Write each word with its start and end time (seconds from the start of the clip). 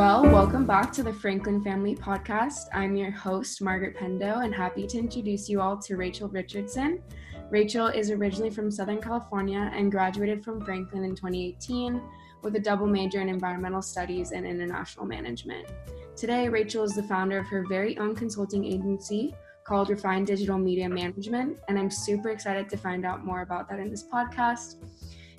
Well, 0.00 0.22
welcome 0.22 0.64
back 0.64 0.94
to 0.94 1.02
the 1.02 1.12
Franklin 1.12 1.62
Family 1.62 1.94
Podcast. 1.94 2.68
I'm 2.72 2.96
your 2.96 3.10
host, 3.10 3.60
Margaret 3.60 3.94
Pendo, 3.94 4.42
and 4.42 4.54
happy 4.54 4.86
to 4.86 4.98
introduce 4.98 5.46
you 5.46 5.60
all 5.60 5.76
to 5.76 5.96
Rachel 5.98 6.26
Richardson. 6.26 7.02
Rachel 7.50 7.88
is 7.88 8.10
originally 8.10 8.48
from 8.48 8.70
Southern 8.70 8.98
California 8.98 9.70
and 9.74 9.92
graduated 9.92 10.42
from 10.42 10.64
Franklin 10.64 11.04
in 11.04 11.14
2018 11.14 12.00
with 12.40 12.56
a 12.56 12.58
double 12.58 12.86
major 12.86 13.20
in 13.20 13.28
environmental 13.28 13.82
studies 13.82 14.32
and 14.32 14.46
international 14.46 15.04
management. 15.04 15.68
Today, 16.16 16.48
Rachel 16.48 16.82
is 16.82 16.94
the 16.94 17.02
founder 17.02 17.36
of 17.36 17.46
her 17.48 17.66
very 17.68 17.98
own 17.98 18.14
consulting 18.14 18.64
agency 18.64 19.34
called 19.64 19.90
Refined 19.90 20.28
Digital 20.28 20.56
Media 20.56 20.88
Management, 20.88 21.58
and 21.68 21.78
I'm 21.78 21.90
super 21.90 22.30
excited 22.30 22.70
to 22.70 22.78
find 22.78 23.04
out 23.04 23.26
more 23.26 23.42
about 23.42 23.68
that 23.68 23.78
in 23.78 23.90
this 23.90 24.04
podcast. 24.10 24.76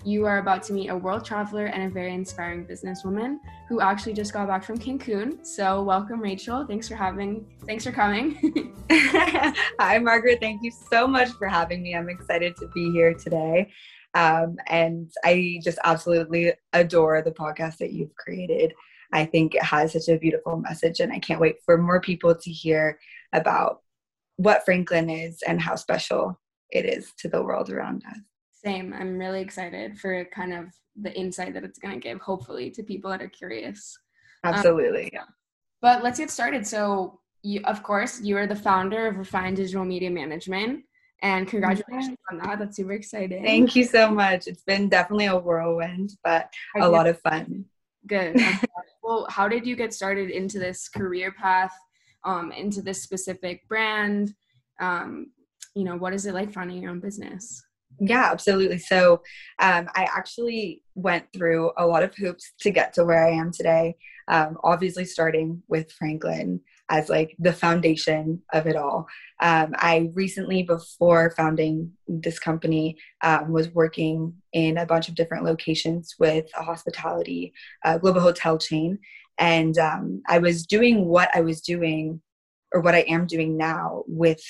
You 0.04 0.26
are 0.26 0.40
about 0.40 0.64
to 0.64 0.74
meet 0.74 0.90
a 0.90 0.98
world 0.98 1.24
traveler 1.24 1.68
and 1.68 1.84
a 1.84 1.90
very 1.90 2.14
inspiring 2.14 2.66
businesswoman 2.66 3.38
who 3.70 3.82
actually 3.82 4.14
just 4.14 4.34
got 4.34 4.48
back 4.48 4.64
from 4.64 4.80
Cancun. 4.80 5.46
So, 5.46 5.84
welcome, 5.84 6.20
Rachel. 6.20 6.66
Thanks 6.66 6.88
for 6.88 6.96
having. 6.96 7.46
Thanks 7.68 7.84
for 7.84 7.92
coming. 7.92 8.74
Hi, 8.90 10.00
Margaret. 10.00 10.40
Thank 10.42 10.64
you 10.64 10.72
so 10.90 11.08
much 11.08 11.30
for 11.34 11.48
having 11.48 11.84
me. 11.84 11.96
I'm 11.96 12.10
excited 12.10 12.56
to 12.58 12.68
be 12.70 12.92
here 12.92 13.14
today. 13.14 13.72
Um, 14.16 14.58
and 14.68 15.12
I 15.24 15.60
just 15.64 15.78
absolutely 15.84 16.54
adore 16.74 17.22
the 17.22 17.32
podcast 17.32 17.78
that 17.78 17.94
you've 17.94 18.16
created. 18.16 18.74
I 19.14 19.26
think 19.26 19.54
it 19.54 19.64
has 19.64 19.94
such 19.94 20.08
a 20.08 20.18
beautiful 20.18 20.58
message, 20.58 21.00
and 21.00 21.14
I 21.14 21.20
can't 21.20 21.40
wait 21.40 21.58
for 21.64 21.78
more 21.78 22.02
people 22.02 22.34
to 22.34 22.52
hear 22.52 22.98
about 23.34 23.82
what 24.38 24.66
Franklin 24.66 25.12
is 25.12 25.44
and 25.48 25.62
how 25.62 25.76
special 25.76 26.40
it 26.72 26.86
is 26.86 27.14
to 27.20 27.28
the 27.28 27.44
world 27.44 27.70
around 27.70 28.04
us. 28.10 28.18
Same. 28.64 28.94
I'm 28.94 29.18
really 29.18 29.42
excited 29.42 30.00
for 30.00 30.26
kind 30.26 30.54
of 30.54 30.66
the 31.00 31.14
insight 31.18 31.54
that 31.54 31.64
it's 31.64 31.80
going 31.80 31.94
to 31.94 32.00
give, 32.00 32.20
hopefully, 32.20 32.70
to 32.72 32.84
people 32.84 33.10
that 33.12 33.22
are 33.22 33.30
curious. 33.30 33.98
Um, 34.44 34.54
Absolutely. 34.54 35.06
Um, 35.06 35.10
yeah. 35.14 35.24
But 35.82 36.04
let's 36.04 36.20
get 36.20 36.30
started. 36.30 36.68
So, 36.68 37.20
you, 37.42 37.62
of 37.66 37.82
course, 37.82 38.22
you 38.22 38.38
are 38.38 38.46
the 38.46 38.56
founder 38.56 39.08
of 39.08 39.18
Refined 39.18 39.58
Digital 39.58 39.84
Media 39.84 40.12
Management. 40.12 40.84
And 41.24 41.48
congratulations 41.48 42.18
on 42.32 42.40
that. 42.40 42.60
That's 42.60 42.76
super 42.76 42.94
exciting. 42.94 43.44
Thank 43.44 43.76
you 43.76 43.84
so 43.84 44.10
much. 44.10 44.48
It's 44.48 44.64
been 44.64 44.90
definitely 44.90 45.28
a 45.28 45.38
whirlwind, 45.38 46.14
but 46.24 46.52
a 46.80 46.90
lot 46.90 47.08
of 47.08 47.20
fun. 47.22 47.66
Good. 48.08 48.42
well, 49.04 49.28
how 49.30 49.48
did 49.48 49.68
you 49.68 49.76
get 49.76 49.94
started 49.94 50.32
into 50.32 50.58
this 50.58 50.90
career 50.90 51.32
path, 51.32 51.76
um, 52.24 52.52
into 52.52 52.82
this 52.82 53.04
specific 53.04 53.68
brand? 53.68 54.34
Um, 54.80 55.32
you 55.76 55.84
know, 55.84 55.96
what 55.96 56.14
is 56.14 56.26
it 56.26 56.34
like 56.34 56.52
founding 56.52 56.82
your 56.82 56.92
own 56.92 57.00
business? 57.00 57.64
Yeah, 58.04 58.30
absolutely. 58.32 58.80
So 58.80 59.22
um, 59.60 59.88
I 59.96 60.08
actually 60.16 60.82
went 60.96 61.32
through 61.32 61.72
a 61.78 61.86
lot 61.86 62.02
of 62.02 62.16
hoops 62.16 62.52
to 62.62 62.72
get 62.72 62.94
to 62.96 63.06
where 63.06 63.24
I 63.24 63.30
am 63.30 63.52
today. 63.52 63.96
Um, 64.28 64.58
obviously, 64.64 65.06
starting 65.06 65.62
with 65.68 65.92
Franklin 65.92 66.62
as 66.90 67.10
like 67.10 67.36
the 67.38 67.54
foundation 67.54 68.42
of 68.54 68.66
it 68.66 68.76
all. 68.76 69.06
Um, 69.40 69.76
I 69.76 70.10
recently, 70.16 70.64
before 70.64 71.32
founding 71.38 71.92
this 72.08 72.40
company, 72.40 72.98
um, 73.22 73.52
was 73.52 73.70
working 73.70 74.34
in 74.52 74.80
a 74.80 74.86
bunch 74.88 75.08
of 75.08 75.14
different 75.14 75.46
locations 75.46 76.16
with 76.18 76.46
a 76.58 76.64
hospitality, 76.64 77.54
uh, 77.86 78.00
global 78.00 78.22
hotel 78.22 78.58
chain. 78.58 78.98
And 79.38 79.78
um, 79.78 80.24
I 80.28 80.40
was 80.40 80.66
doing 80.66 81.06
what 81.06 81.30
I 81.36 81.42
was 81.42 81.62
doing 81.62 82.20
or 82.74 82.82
what 82.82 82.96
I 82.96 83.02
am 83.02 83.28
doing 83.28 83.58
now 83.58 84.06
with 84.08 84.42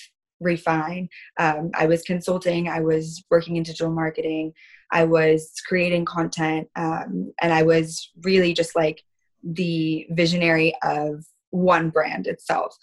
refine. 0.41 1.07
Um, 1.39 1.71
I 1.73 1.85
was 1.85 2.01
consulting, 2.01 2.67
I 2.67 2.81
was 2.81 3.23
working 3.29 3.55
in 3.55 3.63
digital 3.63 3.91
marketing, 3.91 4.53
I 4.91 5.05
was 5.05 5.53
creating 5.67 6.05
content, 6.05 6.67
um, 6.75 7.31
and 7.41 7.53
I 7.53 7.63
was 7.63 8.11
really 8.23 8.53
just 8.53 8.75
like 8.75 9.01
the 9.43 10.07
visionary 10.09 10.75
of 10.83 11.25
one 11.51 11.89
brand 11.89 12.27
itself. 12.27 12.75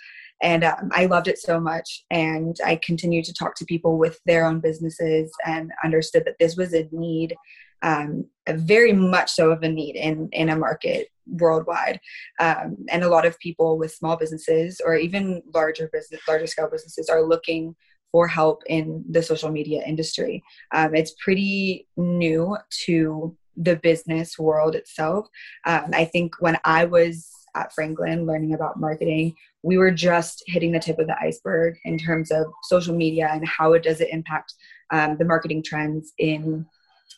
And 0.42 0.64
um, 0.64 0.90
I 0.92 1.06
loved 1.06 1.28
it 1.28 1.38
so 1.38 1.58
much. 1.58 2.04
And 2.10 2.56
I 2.64 2.76
continued 2.76 3.24
to 3.26 3.34
talk 3.34 3.54
to 3.56 3.64
people 3.64 3.98
with 3.98 4.20
their 4.26 4.46
own 4.46 4.60
businesses 4.60 5.32
and 5.44 5.70
understood 5.84 6.24
that 6.26 6.38
this 6.38 6.56
was 6.56 6.74
a 6.74 6.88
need, 6.92 7.34
um, 7.82 8.26
a 8.46 8.54
very 8.54 8.92
much 8.92 9.30
so 9.30 9.50
of 9.50 9.62
a 9.62 9.68
need 9.68 9.96
in, 9.96 10.28
in 10.32 10.48
a 10.48 10.56
market 10.56 11.08
worldwide 11.30 12.00
um, 12.40 12.76
and 12.90 13.02
a 13.02 13.08
lot 13.08 13.26
of 13.26 13.38
people 13.38 13.78
with 13.78 13.92
small 13.92 14.16
businesses 14.16 14.80
or 14.84 14.96
even 14.96 15.42
larger 15.54 15.88
business 15.92 16.20
larger 16.26 16.46
scale 16.46 16.70
businesses 16.70 17.08
are 17.08 17.22
looking 17.22 17.74
for 18.10 18.26
help 18.26 18.62
in 18.66 19.04
the 19.10 19.22
social 19.22 19.50
media 19.50 19.82
industry 19.86 20.42
um, 20.74 20.94
it's 20.94 21.14
pretty 21.22 21.86
new 21.96 22.56
to 22.70 23.36
the 23.56 23.76
business 23.76 24.38
world 24.38 24.74
itself 24.74 25.26
um, 25.66 25.90
i 25.92 26.04
think 26.04 26.32
when 26.40 26.56
i 26.64 26.84
was 26.84 27.30
at 27.54 27.72
franklin 27.72 28.26
learning 28.26 28.54
about 28.54 28.78
marketing 28.78 29.34
we 29.62 29.76
were 29.76 29.90
just 29.90 30.42
hitting 30.46 30.72
the 30.72 30.78
tip 30.78 30.98
of 30.98 31.06
the 31.06 31.16
iceberg 31.20 31.74
in 31.84 31.98
terms 31.98 32.30
of 32.30 32.46
social 32.64 32.94
media 32.94 33.28
and 33.32 33.46
how 33.46 33.72
it 33.72 33.82
does 33.82 34.00
it 34.00 34.08
impact 34.10 34.54
um, 34.92 35.16
the 35.18 35.24
marketing 35.24 35.62
trends 35.62 36.12
in 36.18 36.64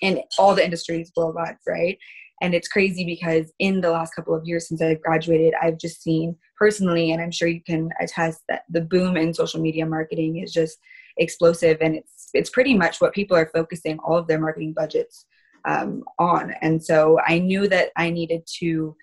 in 0.03 0.21
all 0.39 0.55
the 0.55 0.65
industries 0.65 1.13
worldwide 1.17 1.57
right 1.67 1.99
and 2.41 2.55
it's 2.55 2.69
crazy 2.69 3.05
because 3.05 3.53
in 3.59 3.81
the 3.81 3.91
last 3.91 4.15
couple 4.15 4.35
of 4.35 4.47
years 4.47 4.69
since 4.69 4.81
I've 4.81 5.03
graduated, 5.03 5.53
I've 5.61 5.79
just 5.79 6.03
seen 6.03 6.37
personally, 6.59 7.13
and 7.13 7.21
I'm 7.21 7.31
sure 7.31 7.49
you 7.49 7.63
can 7.63 7.91
attest 8.01 8.41
that 8.49 8.63
the 8.71 8.81
boom 8.81 9.17
in 9.17 9.35
social 9.35 9.61
media 9.61 9.85
marketing 9.85 10.39
is 10.39 10.53
just 10.53 10.79
explosive, 11.19 11.79
and 11.81 11.97
it's 11.97 12.31
it's 12.33 12.51
pretty 12.51 12.75
much 12.75 13.01
what 13.01 13.13
people 13.13 13.37
are 13.37 13.51
focusing 13.55 13.99
all 13.99 14.17
of 14.17 14.27
their 14.27 14.41
marketing 14.41 14.73
budgets 14.73 15.27
um, 15.67 16.03
on. 16.19 16.55
And 16.63 16.83
so 16.83 17.21
I 17.27 17.39
knew 17.39 17.69
that 17.69 17.91
I 17.97 18.11
needed 18.11 18.43
to 18.61 18.97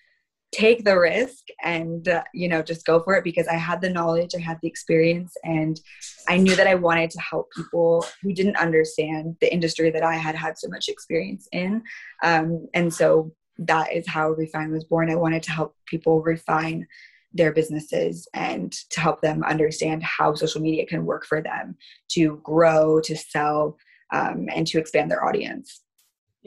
take 0.52 0.86
the 0.86 0.98
risk 0.98 1.44
and 1.64 2.08
uh, 2.08 2.24
you 2.34 2.48
know 2.48 2.62
just 2.62 2.86
go 2.86 3.02
for 3.04 3.16
it 3.16 3.24
because 3.24 3.48
i 3.48 3.56
had 3.56 3.82
the 3.82 3.90
knowledge 3.90 4.32
i 4.34 4.40
had 4.40 4.58
the 4.62 4.68
experience 4.68 5.36
and 5.44 5.82
i 6.30 6.38
knew 6.38 6.56
that 6.56 6.68
i 6.68 6.74
wanted 6.74 7.10
to 7.10 7.20
help 7.20 7.52
people 7.54 8.06
who 8.22 8.32
didn't 8.34 8.56
understand 8.56 9.36
the 9.42 9.54
industry 9.54 9.92
that 9.92 10.04
i 10.04 10.16
had 10.16 10.36
had 10.36 10.58
so 10.58 10.68
much 10.70 10.88
experience 10.88 11.48
in. 11.52 11.84
Um, 12.24 12.68
and 12.74 12.94
so 12.94 13.34
that 13.60 13.94
is 13.94 14.08
how 14.08 14.30
refine 14.30 14.72
was 14.72 14.84
born. 14.84 15.10
I 15.10 15.16
wanted 15.16 15.44
to 15.44 15.52
help 15.52 15.76
people 15.86 16.22
refine 16.22 16.86
their 17.34 17.52
businesses 17.52 18.28
and 18.34 18.72
to 18.92 19.00
help 19.00 19.22
them 19.22 19.44
understand 19.44 20.02
how 20.04 20.34
social 20.34 20.62
media 20.62 20.86
can 20.86 21.06
work 21.06 21.26
for 21.26 21.42
them 21.42 21.76
to 22.10 22.40
grow 22.44 23.02
to 23.02 23.16
sell 23.16 23.78
um, 24.14 24.48
and 24.54 24.66
to 24.68 24.80
expand 24.80 25.12
their 25.12 25.26
audience 25.26 25.82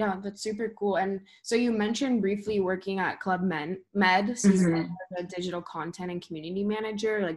yeah, 0.01 0.17
that's 0.23 0.43
super 0.43 0.73
cool. 0.79 0.97
And 0.97 1.21
so 1.43 1.55
you 1.55 1.73
mentioned 1.73 2.23
briefly 2.23 2.59
working 2.59 3.01
at 3.01 3.21
Club 3.21 3.43
Med, 3.43 3.77
Med 3.93 4.29
mm-hmm. 4.29 4.91
a 5.19 5.23
digital 5.25 5.61
content 5.61 6.11
and 6.11 6.27
community 6.27 6.65
manager. 6.65 7.21
Like, 7.21 7.37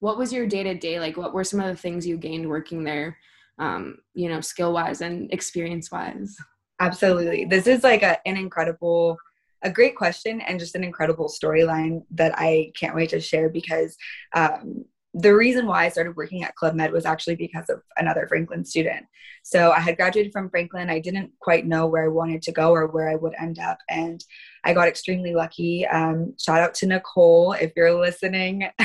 what 0.00 0.18
was 0.18 0.30
your 0.30 0.46
day 0.46 0.62
to 0.62 0.74
day? 0.74 1.00
Like, 1.00 1.16
what 1.16 1.32
were 1.32 1.42
some 1.42 1.58
of 1.58 1.68
the 1.68 1.82
things 1.82 2.06
you 2.06 2.18
gained 2.18 2.46
working 2.46 2.84
there? 2.84 3.16
Um, 3.58 3.96
you 4.12 4.28
know, 4.28 4.42
skill 4.42 4.74
wise 4.74 5.00
and 5.00 5.32
experience 5.32 5.90
wise. 5.90 6.36
Absolutely, 6.80 7.46
this 7.46 7.66
is 7.66 7.82
like 7.82 8.02
a, 8.02 8.18
an 8.28 8.36
incredible, 8.36 9.16
a 9.62 9.70
great 9.70 9.96
question, 9.96 10.42
and 10.42 10.60
just 10.60 10.74
an 10.74 10.84
incredible 10.84 11.30
storyline 11.30 12.04
that 12.10 12.34
I 12.36 12.72
can't 12.78 12.94
wait 12.94 13.08
to 13.10 13.20
share 13.20 13.48
because 13.48 13.96
um, 14.34 14.84
the 15.14 15.34
reason 15.34 15.66
why 15.66 15.84
I 15.84 15.88
started 15.90 16.16
working 16.16 16.42
at 16.42 16.54
Club 16.54 16.74
Med 16.74 16.90
was 16.90 17.04
actually 17.04 17.36
because 17.36 17.68
of 17.68 17.82
another 17.98 18.26
Franklin 18.26 18.64
student. 18.64 19.04
So 19.42 19.70
I 19.70 19.80
had 19.80 19.96
graduated 19.96 20.32
from 20.32 20.48
Franklin. 20.48 20.88
I 20.88 21.00
didn't 21.00 21.32
quite 21.38 21.66
know 21.66 21.86
where 21.86 22.04
I 22.04 22.08
wanted 22.08 22.40
to 22.42 22.52
go 22.52 22.72
or 22.72 22.86
where 22.86 23.10
I 23.10 23.16
would 23.16 23.34
end 23.38 23.58
up. 23.58 23.78
And 23.90 24.24
I 24.64 24.72
got 24.72 24.88
extremely 24.88 25.34
lucky. 25.34 25.86
Um, 25.86 26.34
shout 26.38 26.60
out 26.60 26.74
to 26.76 26.86
Nicole 26.86 27.52
if 27.52 27.72
you're 27.76 27.98
listening. 27.98 28.68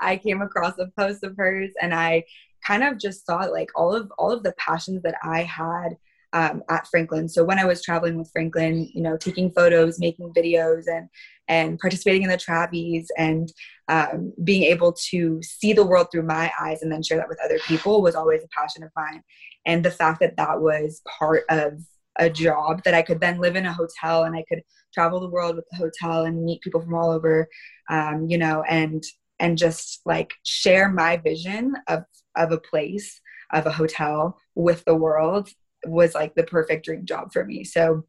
I 0.00 0.16
came 0.22 0.40
across 0.40 0.78
a 0.78 0.86
post 0.96 1.22
of 1.22 1.36
hers 1.36 1.70
and 1.82 1.92
I 1.92 2.24
kind 2.66 2.82
of 2.82 2.98
just 2.98 3.26
saw 3.26 3.38
like 3.38 3.68
all 3.74 3.94
of 3.94 4.10
all 4.18 4.30
of 4.30 4.44
the 4.44 4.54
passions 4.56 5.02
that 5.02 5.16
I 5.22 5.42
had 5.42 5.96
um, 6.32 6.62
at 6.70 6.86
Franklin. 6.88 7.28
So 7.28 7.44
when 7.44 7.58
I 7.58 7.64
was 7.64 7.82
traveling 7.82 8.16
with 8.16 8.30
Franklin, 8.32 8.90
you 8.94 9.02
know, 9.02 9.16
taking 9.16 9.50
photos, 9.50 9.98
making 9.98 10.32
videos, 10.36 10.84
and 10.86 11.08
and 11.48 11.78
participating 11.78 12.22
in 12.22 12.28
the 12.28 12.36
Travies, 12.36 13.06
and 13.18 13.52
um, 13.88 14.32
being 14.42 14.62
able 14.62 14.94
to 15.10 15.40
see 15.42 15.72
the 15.72 15.86
world 15.86 16.08
through 16.10 16.22
my 16.22 16.50
eyes 16.60 16.82
and 16.82 16.90
then 16.90 17.02
share 17.02 17.18
that 17.18 17.28
with 17.28 17.40
other 17.44 17.58
people 17.66 18.02
was 18.02 18.14
always 18.14 18.42
a 18.42 18.48
passion 18.58 18.82
of 18.82 18.90
mine. 18.96 19.22
And 19.66 19.84
the 19.84 19.90
fact 19.90 20.20
that 20.20 20.36
that 20.36 20.60
was 20.60 21.02
part 21.18 21.44
of 21.50 21.74
a 22.18 22.28
job 22.28 22.82
that 22.84 22.94
I 22.94 23.02
could 23.02 23.20
then 23.20 23.40
live 23.40 23.56
in 23.56 23.66
a 23.66 23.72
hotel 23.72 24.24
and 24.24 24.36
I 24.36 24.44
could 24.48 24.62
travel 24.92 25.20
the 25.20 25.30
world 25.30 25.56
with 25.56 25.64
the 25.70 25.78
hotel 25.78 26.24
and 26.24 26.44
meet 26.44 26.60
people 26.60 26.80
from 26.80 26.94
all 26.94 27.10
over, 27.10 27.48
um, 27.90 28.26
you 28.28 28.38
know, 28.38 28.62
and 28.68 29.02
and 29.38 29.58
just 29.58 30.00
like 30.06 30.32
share 30.44 30.88
my 30.88 31.16
vision 31.16 31.74
of 31.88 32.04
of 32.36 32.52
a 32.52 32.58
place 32.58 33.20
of 33.52 33.66
a 33.66 33.72
hotel 33.72 34.38
with 34.54 34.84
the 34.84 34.94
world 34.94 35.50
was 35.86 36.14
like 36.14 36.34
the 36.34 36.44
perfect 36.44 36.84
dream 36.84 37.04
job 37.04 37.32
for 37.32 37.44
me. 37.44 37.64
So 37.64 38.04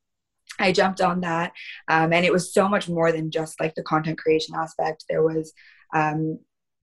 I 0.59 0.71
jumped 0.71 1.01
on 1.01 1.21
that. 1.21 1.53
Um, 1.87 2.13
and 2.13 2.25
it 2.25 2.33
was 2.33 2.53
so 2.53 2.67
much 2.67 2.87
more 2.87 3.11
than 3.11 3.31
just 3.31 3.59
like 3.59 3.75
the 3.75 3.83
content 3.83 4.17
creation 4.17 4.55
aspect. 4.55 5.05
There 5.09 5.23
was 5.23 5.53
um, 5.93 6.39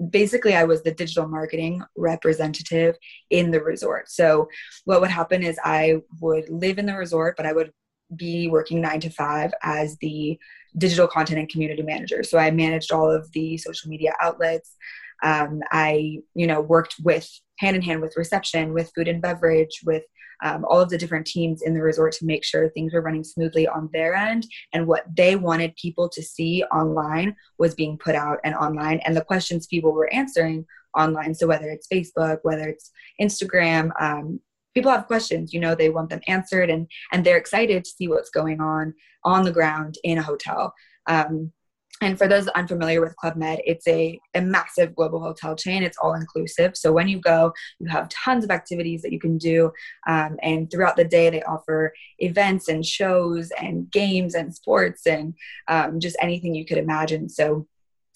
basically, 0.08 0.54
I 0.54 0.64
was 0.64 0.82
the 0.82 0.94
digital 0.94 1.28
marketing 1.28 1.82
representative 1.96 2.96
in 3.28 3.50
the 3.50 3.62
resort. 3.62 4.10
So 4.10 4.48
what 4.84 5.00
would 5.00 5.10
happen 5.10 5.42
is 5.42 5.58
I 5.62 6.00
would 6.20 6.48
live 6.48 6.78
in 6.78 6.87
the 6.87 6.96
resort, 6.96 7.36
but 7.36 7.46
I 7.46 7.52
would 7.52 7.72
be 8.16 8.48
working 8.48 8.81
nine 8.81 9.00
to 9.00 9.10
five 9.10 9.52
as 9.62 9.96
the 10.00 10.38
digital 10.78 11.06
content 11.06 11.38
and 11.38 11.48
community 11.48 11.82
manager. 11.82 12.22
So 12.22 12.38
I 12.38 12.50
managed 12.50 12.93
all 12.93 13.10
of 13.10 13.31
the 13.32 13.56
social 13.58 13.90
media 13.90 14.14
outlets. 14.20 14.75
Um, 15.22 15.60
I, 15.70 16.19
you 16.34 16.46
know, 16.46 16.60
worked 16.60 16.96
with 17.02 17.28
hand 17.58 17.76
in 17.76 17.82
hand 17.82 18.00
with 18.00 18.16
reception, 18.16 18.72
with 18.72 18.90
food 18.94 19.06
and 19.06 19.20
beverage, 19.20 19.81
with 19.84 20.02
um, 20.42 20.64
all 20.64 20.81
of 20.81 20.88
the 20.88 20.98
different 20.98 21.26
teams 21.26 21.62
in 21.62 21.75
the 21.75 21.82
resort 21.82 22.12
to 22.14 22.26
make 22.26 22.44
sure 22.44 22.69
things 22.69 22.92
were 22.92 23.02
running 23.02 23.25
smoothly 23.25 23.69
on 23.69 23.88
their 23.92 24.14
end. 24.14 24.46
And 24.72 24.87
what 24.87 25.04
they 25.14 25.37
wanted 25.37 25.76
people 25.76 26.08
to 26.10 26.22
see 26.22 26.64
online 26.64 27.37
was 27.58 27.75
being 27.75 27.98
put 27.98 28.14
out 28.14 28.38
and 28.44 28.54
online. 28.54 29.00
And 29.04 29.16
the 29.16 29.25
questions 29.25 29.66
people 29.66 29.92
were 29.92 30.12
answering 30.12 30.66
online. 30.96 31.34
So 31.34 31.46
whether 31.46 31.70
it's 31.70 31.87
facebook 31.87 32.38
whether 32.42 32.69
it's 32.69 32.90
instagram 33.20 33.90
um, 34.00 34.40
people 34.75 34.90
have 34.90 35.06
questions 35.06 35.52
you 35.52 35.60
know 35.60 35.75
they 35.75 35.88
want 35.88 36.10
them 36.10 36.20
answered 36.26 36.70
and 36.70 36.88
and 37.12 37.25
they're 37.25 37.36
excited 37.36 37.84
to 37.84 37.90
see 37.90 38.08
what's 38.08 38.31
going 38.31 38.60
on 38.60 38.94
on 39.25 39.44
the 39.44 39.52
ground 39.52 39.98
in 40.04 40.19
a 40.19 40.22
hotel. 40.22 40.75
Um, 41.06 41.52
and 42.00 42.17
for 42.17 42.26
those 42.26 42.49
unfamiliar 42.49 43.00
with 43.00 43.17
Club 43.17 43.37
Med, 43.37 43.61
it's 43.67 43.87
a, 43.87 44.19
a 44.35 44.41
massive 44.41 44.94
global 44.94 45.20
hotel 45.20 45.55
chain. 45.55 45.82
It's 45.82 45.99
all 45.99 46.14
inclusive. 46.14 46.76
So 46.76 46.93
when 46.93 47.08
you 47.08 47.20
go, 47.20 47.52
you 47.79 47.88
have 47.88 48.08
tons 48.08 48.43
of 48.43 48.50
activities 48.50 49.02
that 49.02 49.12
you 49.12 49.20
can 49.20 49.37
do. 49.37 49.70
Um, 50.06 50.38
and 50.43 50.70
throughout 50.70 50.97
the 50.97 51.05
day, 51.05 51.29
they 51.29 51.43
offer 51.43 51.93
events 52.19 52.69
and 52.69 52.85
shows 52.85 53.50
and 53.61 53.91
games 53.91 54.35
and 54.35 54.55
sports 54.55 55.06
and 55.06 55.35
um, 55.69 56.00
just 56.00 56.17
anything 56.20 56.55
you 56.55 56.64
could 56.64 56.79
imagine. 56.79 57.29
So 57.29 57.67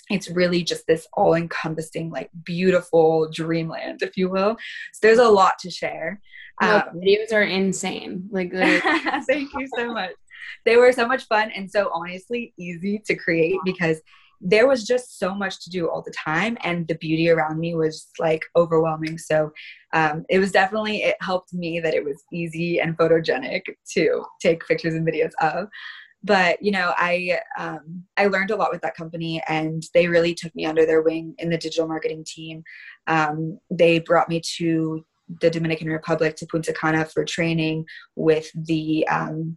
it's 0.08 0.30
really 0.30 0.62
just 0.62 0.86
this 0.86 1.06
all 1.12 1.34
encompassing, 1.34 2.10
like 2.10 2.30
beautiful 2.42 3.30
dreamland, 3.30 4.02
if 4.02 4.16
you 4.16 4.30
will. 4.30 4.56
So 4.94 4.98
there's 5.02 5.18
a 5.18 5.28
lot 5.28 5.58
to 5.60 5.70
share. 5.70 6.20
Um, 6.62 6.82
videos 6.94 7.32
are 7.32 7.42
insane. 7.42 8.28
Like, 8.30 8.52
thank 9.26 9.50
you 9.54 9.68
so 9.76 9.92
much 9.92 10.12
they 10.64 10.76
were 10.76 10.92
so 10.92 11.06
much 11.06 11.24
fun 11.26 11.50
and 11.50 11.70
so 11.70 11.90
honestly 11.92 12.52
easy 12.58 13.02
to 13.06 13.14
create 13.14 13.58
because 13.64 14.00
there 14.40 14.66
was 14.68 14.84
just 14.84 15.18
so 15.18 15.34
much 15.34 15.64
to 15.64 15.70
do 15.70 15.88
all 15.88 16.02
the 16.02 16.12
time 16.12 16.58
and 16.62 16.86
the 16.86 16.96
beauty 16.96 17.30
around 17.30 17.58
me 17.58 17.74
was 17.74 18.08
like 18.18 18.44
overwhelming. 18.54 19.16
So 19.16 19.50
um, 19.94 20.24
it 20.28 20.38
was 20.38 20.52
definitely 20.52 21.02
it 21.02 21.16
helped 21.20 21.54
me 21.54 21.80
that 21.80 21.94
it 21.94 22.04
was 22.04 22.22
easy 22.32 22.78
and 22.78 22.96
photogenic 22.96 23.62
to 23.94 24.24
take 24.40 24.66
pictures 24.66 24.94
and 24.94 25.06
videos 25.06 25.32
of. 25.40 25.68
But 26.22 26.62
you 26.62 26.70
know 26.72 26.94
i 26.96 27.38
um, 27.58 28.04
i 28.16 28.26
learned 28.26 28.50
a 28.50 28.56
lot 28.56 28.72
with 28.72 28.80
that 28.80 28.96
company 28.96 29.42
and 29.46 29.82
they 29.92 30.08
really 30.08 30.34
took 30.34 30.54
me 30.54 30.64
under 30.64 30.86
their 30.86 31.02
wing 31.02 31.34
in 31.38 31.50
the 31.50 31.58
digital 31.58 31.88
marketing 31.88 32.24
team. 32.26 32.64
Um, 33.06 33.58
they 33.70 33.98
brought 33.98 34.28
me 34.28 34.40
to 34.56 35.04
the 35.40 35.50
dominican 35.50 35.88
republic 35.88 36.36
to 36.36 36.46
punta 36.46 36.72
cana 36.74 37.06
for 37.06 37.24
training 37.24 37.86
with 38.14 38.50
the 38.54 39.06
um, 39.08 39.56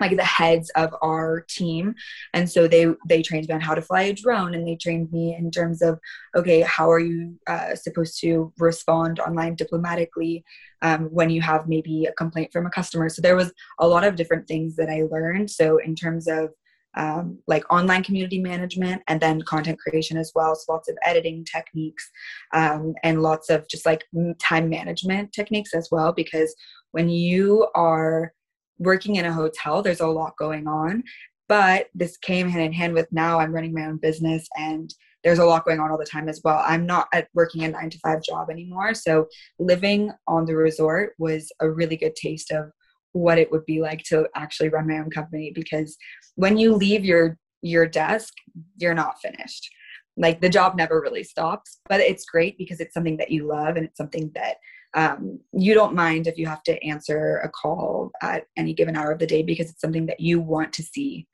like 0.00 0.16
the 0.16 0.24
heads 0.24 0.70
of 0.76 0.94
our 1.02 1.44
team 1.48 1.94
and 2.34 2.50
so 2.50 2.68
they 2.68 2.86
they 3.08 3.22
trained 3.22 3.48
me 3.48 3.54
on 3.54 3.60
how 3.60 3.74
to 3.74 3.82
fly 3.82 4.02
a 4.02 4.12
drone 4.12 4.54
and 4.54 4.66
they 4.66 4.76
trained 4.76 5.10
me 5.12 5.34
in 5.38 5.50
terms 5.50 5.82
of 5.82 5.98
okay 6.34 6.60
how 6.62 6.90
are 6.90 6.98
you 6.98 7.34
uh, 7.46 7.74
supposed 7.74 8.20
to 8.20 8.52
respond 8.58 9.18
online 9.20 9.54
diplomatically 9.54 10.44
um, 10.82 11.04
when 11.06 11.30
you 11.30 11.40
have 11.40 11.68
maybe 11.68 12.04
a 12.04 12.12
complaint 12.12 12.52
from 12.52 12.66
a 12.66 12.70
customer 12.70 13.08
so 13.08 13.22
there 13.22 13.36
was 13.36 13.52
a 13.80 13.88
lot 13.88 14.04
of 14.04 14.16
different 14.16 14.46
things 14.46 14.76
that 14.76 14.88
i 14.88 15.02
learned 15.10 15.50
so 15.50 15.78
in 15.78 15.94
terms 15.94 16.28
of 16.28 16.50
um, 16.96 17.38
like 17.46 17.70
online 17.70 18.02
community 18.02 18.40
management 18.40 19.02
and 19.06 19.20
then 19.20 19.42
content 19.42 19.78
creation 19.78 20.16
as 20.16 20.32
well. 20.34 20.54
So 20.54 20.72
lots 20.72 20.88
of 20.88 20.96
editing 21.04 21.44
techniques 21.44 22.10
um, 22.54 22.94
and 23.02 23.22
lots 23.22 23.50
of 23.50 23.68
just 23.68 23.86
like 23.86 24.04
time 24.38 24.68
management 24.68 25.32
techniques 25.32 25.74
as 25.74 25.88
well. 25.92 26.12
Because 26.12 26.54
when 26.92 27.08
you 27.08 27.68
are 27.74 28.32
working 28.78 29.16
in 29.16 29.24
a 29.24 29.32
hotel, 29.32 29.82
there's 29.82 30.00
a 30.00 30.06
lot 30.06 30.36
going 30.38 30.66
on. 30.66 31.02
But 31.48 31.86
this 31.94 32.16
came 32.16 32.48
hand 32.48 32.64
in 32.64 32.72
hand 32.72 32.94
with 32.94 33.06
now 33.12 33.38
I'm 33.38 33.52
running 33.52 33.72
my 33.72 33.86
own 33.86 33.98
business 33.98 34.48
and 34.56 34.92
there's 35.22 35.38
a 35.38 35.44
lot 35.44 35.64
going 35.64 35.80
on 35.80 35.90
all 35.90 35.98
the 35.98 36.04
time 36.04 36.28
as 36.28 36.40
well. 36.44 36.62
I'm 36.64 36.86
not 36.86 37.08
at 37.12 37.28
working 37.34 37.64
a 37.64 37.68
nine 37.68 37.90
to 37.90 37.98
five 37.98 38.22
job 38.22 38.50
anymore. 38.50 38.94
So 38.94 39.26
living 39.58 40.12
on 40.28 40.44
the 40.44 40.56
resort 40.56 41.14
was 41.18 41.50
a 41.60 41.70
really 41.70 41.96
good 41.96 42.14
taste 42.14 42.52
of 42.52 42.70
what 43.12 43.38
it 43.38 43.50
would 43.50 43.64
be 43.64 43.80
like 43.80 44.02
to 44.04 44.28
actually 44.34 44.68
run 44.68 44.86
my 44.86 44.98
own 44.98 45.10
company 45.10 45.50
because 45.54 45.96
when 46.34 46.56
you 46.58 46.74
leave 46.74 47.04
your 47.04 47.38
your 47.62 47.86
desk, 47.86 48.34
you're 48.76 48.94
not 48.94 49.20
finished. 49.20 49.68
Like 50.16 50.40
the 50.40 50.48
job 50.48 50.76
never 50.76 51.00
really 51.00 51.24
stops, 51.24 51.80
but 51.88 52.00
it's 52.00 52.24
great 52.24 52.56
because 52.58 52.80
it's 52.80 52.94
something 52.94 53.16
that 53.16 53.30
you 53.30 53.46
love 53.46 53.76
and 53.76 53.84
it's 53.84 53.96
something 53.96 54.30
that 54.34 54.56
um, 54.96 55.38
you 55.52 55.74
don't 55.74 55.94
mind 55.94 56.26
if 56.26 56.38
you 56.38 56.46
have 56.46 56.62
to 56.64 56.82
answer 56.82 57.38
a 57.44 57.48
call 57.50 58.10
at 58.22 58.46
any 58.56 58.72
given 58.72 58.96
hour 58.96 59.12
of 59.12 59.18
the 59.18 59.26
day 59.26 59.42
because 59.42 59.70
it's 59.70 59.80
something 59.80 60.06
that 60.06 60.20
you 60.20 60.40
want 60.40 60.72
to 60.72 60.82
see 60.82 61.28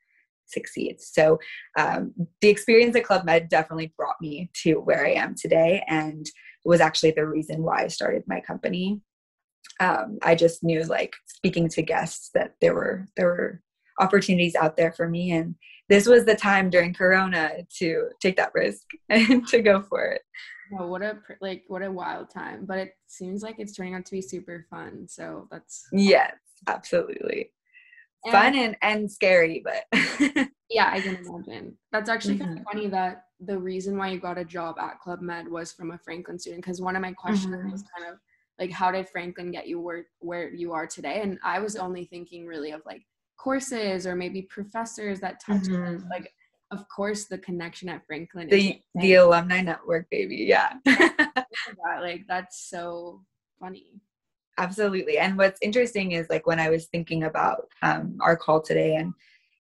succeed. 0.45 0.99
So 0.99 1.39
um, 1.79 2.13
the 2.41 2.49
experience 2.49 2.95
at 2.95 3.05
Club 3.05 3.25
Med 3.25 3.49
definitely 3.49 3.93
brought 3.97 4.17
me 4.21 4.51
to 4.63 4.75
where 4.75 5.05
I 5.05 5.11
am 5.11 5.33
today 5.35 5.83
and 5.87 6.25
was 6.65 6.81
actually 6.81 7.11
the 7.11 7.25
reason 7.25 7.63
why 7.63 7.83
I 7.83 7.87
started 7.87 8.23
my 8.27 8.41
company. 8.41 9.01
Um, 9.79 10.19
I 10.21 10.35
just 10.35 10.63
knew 10.63 10.83
like 10.83 11.13
speaking 11.25 11.69
to 11.69 11.81
guests 11.81 12.29
that 12.33 12.55
there 12.59 12.75
were 12.75 13.07
there 13.15 13.27
were 13.27 13.61
opportunities 13.99 14.55
out 14.55 14.75
there 14.75 14.91
for 14.91 15.07
me 15.07 15.31
and 15.31 15.55
this 15.87 16.07
was 16.07 16.25
the 16.25 16.35
time 16.35 16.69
during 16.69 16.93
corona 16.93 17.51
to 17.77 18.09
take 18.19 18.35
that 18.37 18.51
risk 18.53 18.81
and 19.09 19.47
to 19.47 19.61
go 19.61 19.81
for 19.81 20.03
it 20.05 20.21
Oh, 20.79 20.87
what 20.87 21.01
a 21.01 21.19
like 21.41 21.63
what 21.67 21.81
a 21.81 21.91
wild 21.91 22.29
time! 22.29 22.65
But 22.65 22.77
it 22.79 22.93
seems 23.07 23.43
like 23.43 23.55
it's 23.59 23.75
turning 23.75 23.95
out 23.95 24.05
to 24.05 24.11
be 24.11 24.21
super 24.21 24.65
fun. 24.69 25.07
So 25.07 25.47
that's 25.51 25.87
yes, 25.91 26.33
absolutely 26.67 27.51
and, 28.25 28.31
fun 28.31 28.55
and 28.55 28.75
and 28.81 29.11
scary, 29.11 29.63
but 29.63 29.85
yeah, 30.69 30.89
I 30.91 31.01
can 31.01 31.17
imagine. 31.17 31.77
That's 31.91 32.09
actually 32.09 32.35
mm-hmm. 32.35 32.45
kind 32.45 32.59
of 32.59 32.65
funny 32.71 32.87
that 32.89 33.25
the 33.39 33.57
reason 33.57 33.97
why 33.97 34.09
you 34.09 34.19
got 34.19 34.37
a 34.37 34.45
job 34.45 34.77
at 34.79 34.99
Club 34.99 35.21
Med 35.21 35.47
was 35.47 35.71
from 35.71 35.91
a 35.91 35.97
Franklin 35.97 36.39
student. 36.39 36.63
Because 36.63 36.81
one 36.81 36.95
of 36.95 37.01
my 37.01 37.13
questions 37.13 37.55
mm-hmm. 37.55 37.71
was 37.71 37.83
kind 37.95 38.11
of 38.11 38.19
like, 38.59 38.71
how 38.71 38.91
did 38.91 39.09
Franklin 39.09 39.51
get 39.51 39.67
you 39.67 39.79
where 39.79 40.05
where 40.19 40.53
you 40.53 40.71
are 40.71 40.87
today? 40.87 41.21
And 41.21 41.37
I 41.43 41.59
was 41.59 41.75
only 41.75 42.05
thinking 42.05 42.45
really 42.45 42.71
of 42.71 42.81
like 42.85 43.03
courses 43.37 44.07
or 44.07 44.15
maybe 44.15 44.43
professors 44.43 45.19
that 45.19 45.41
touch 45.45 45.63
mm-hmm. 45.63 46.07
like 46.09 46.31
of 46.73 46.87
course 46.89 47.25
the 47.25 47.37
connection 47.37 47.89
at 47.89 48.05
Franklin. 48.05 48.49
The 48.49 48.81
the 48.95 49.15
alumni 49.15 49.61
network, 49.61 50.09
baby. 50.09 50.45
Yeah. 50.49 50.73
like 52.01 52.25
that's 52.27 52.69
so 52.69 53.21
funny. 53.59 54.01
Absolutely. 54.57 55.17
And 55.17 55.37
what's 55.37 55.59
interesting 55.61 56.11
is 56.11 56.27
like 56.29 56.45
when 56.45 56.59
I 56.59 56.69
was 56.69 56.85
thinking 56.87 57.23
about 57.23 57.67
um, 57.81 58.17
our 58.21 58.35
call 58.35 58.61
today 58.61 58.95
and 58.95 59.13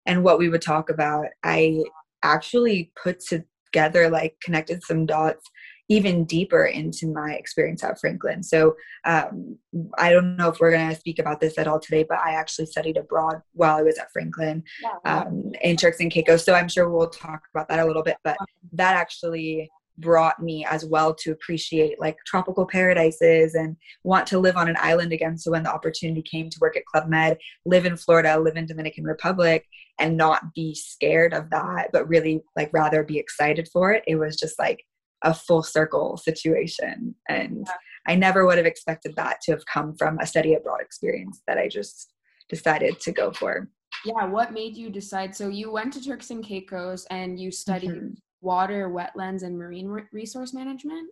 and 0.06 0.24
what 0.24 0.38
we 0.38 0.48
would 0.48 0.62
talk 0.62 0.90
about, 0.90 1.26
I 1.44 1.82
actually 2.22 2.90
put 3.02 3.20
together 3.20 4.10
like 4.10 4.36
connected 4.42 4.82
some 4.82 5.06
dots 5.06 5.44
even 5.88 6.24
deeper 6.24 6.64
into 6.64 7.06
my 7.12 7.32
experience 7.32 7.84
at 7.84 8.00
Franklin. 8.00 8.42
So 8.42 8.76
um, 9.04 9.58
I 9.98 10.10
don't 10.10 10.36
know 10.36 10.48
if 10.48 10.60
we're 10.60 10.70
going 10.70 10.88
to 10.88 10.96
speak 10.96 11.18
about 11.18 11.40
this 11.40 11.58
at 11.58 11.66
all 11.66 11.80
today, 11.80 12.04
but 12.08 12.18
I 12.18 12.32
actually 12.32 12.66
studied 12.66 12.96
abroad 12.96 13.42
while 13.52 13.76
I 13.76 13.82
was 13.82 13.98
at 13.98 14.12
Franklin 14.12 14.62
yeah. 14.82 15.22
um, 15.22 15.52
in 15.60 15.76
Turks 15.76 16.00
and 16.00 16.10
Caicos. 16.10 16.44
So 16.44 16.54
I'm 16.54 16.68
sure 16.68 16.88
we'll 16.88 17.10
talk 17.10 17.42
about 17.54 17.68
that 17.68 17.80
a 17.80 17.84
little 17.84 18.02
bit, 18.02 18.16
but 18.24 18.36
that 18.72 18.96
actually 18.96 19.70
brought 19.98 20.42
me 20.42 20.64
as 20.64 20.84
well 20.84 21.14
to 21.14 21.32
appreciate 21.32 22.00
like 22.00 22.16
tropical 22.26 22.66
paradises 22.66 23.54
and 23.54 23.76
want 24.04 24.26
to 24.26 24.38
live 24.38 24.56
on 24.56 24.68
an 24.68 24.76
island 24.80 25.12
again 25.12 25.36
so 25.36 25.50
when 25.50 25.62
the 25.62 25.72
opportunity 25.72 26.22
came 26.22 26.48
to 26.48 26.58
work 26.62 26.76
at 26.78 26.86
club 26.86 27.08
med 27.08 27.36
live 27.66 27.84
in 27.84 27.94
florida 27.94 28.38
live 28.38 28.56
in 28.56 28.64
dominican 28.64 29.04
republic 29.04 29.66
and 29.98 30.16
not 30.16 30.54
be 30.54 30.74
scared 30.74 31.34
of 31.34 31.50
that 31.50 31.90
but 31.92 32.08
really 32.08 32.42
like 32.56 32.70
rather 32.72 33.04
be 33.04 33.18
excited 33.18 33.68
for 33.70 33.92
it 33.92 34.02
it 34.06 34.16
was 34.16 34.34
just 34.36 34.58
like 34.58 34.82
a 35.22 35.34
full 35.34 35.62
circle 35.62 36.16
situation. 36.16 37.14
And 37.28 37.64
yeah. 37.66 37.74
I 38.06 38.14
never 38.16 38.46
would 38.46 38.58
have 38.58 38.66
expected 38.66 39.14
that 39.16 39.40
to 39.42 39.52
have 39.52 39.64
come 39.66 39.94
from 39.96 40.18
a 40.18 40.26
study 40.26 40.54
abroad 40.54 40.80
experience 40.80 41.42
that 41.46 41.58
I 41.58 41.68
just 41.68 42.12
decided 42.48 43.00
to 43.00 43.12
go 43.12 43.32
for. 43.32 43.68
Yeah, 44.04 44.26
what 44.26 44.52
made 44.52 44.76
you 44.76 44.90
decide? 44.90 45.34
So 45.34 45.48
you 45.48 45.70
went 45.70 45.92
to 45.94 46.04
Turks 46.04 46.30
and 46.30 46.44
Caicos 46.44 47.06
and 47.10 47.38
you 47.38 47.50
studied 47.50 47.90
mm-hmm. 47.90 48.14
water, 48.40 48.90
wetlands, 48.90 49.42
and 49.42 49.56
marine 49.56 49.88
resource 50.12 50.52
management. 50.52 51.10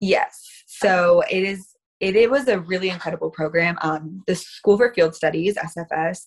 Yes. 0.00 0.64
So 0.66 1.22
it 1.30 1.42
is. 1.42 1.68
It, 2.00 2.16
it 2.16 2.30
was 2.30 2.48
a 2.48 2.58
really 2.58 2.90
incredible 2.90 3.30
program. 3.30 3.78
Um, 3.80 4.22
the 4.26 4.34
School 4.34 4.76
for 4.76 4.92
Field 4.92 5.14
Studies 5.14 5.56
(SFS) 5.56 6.22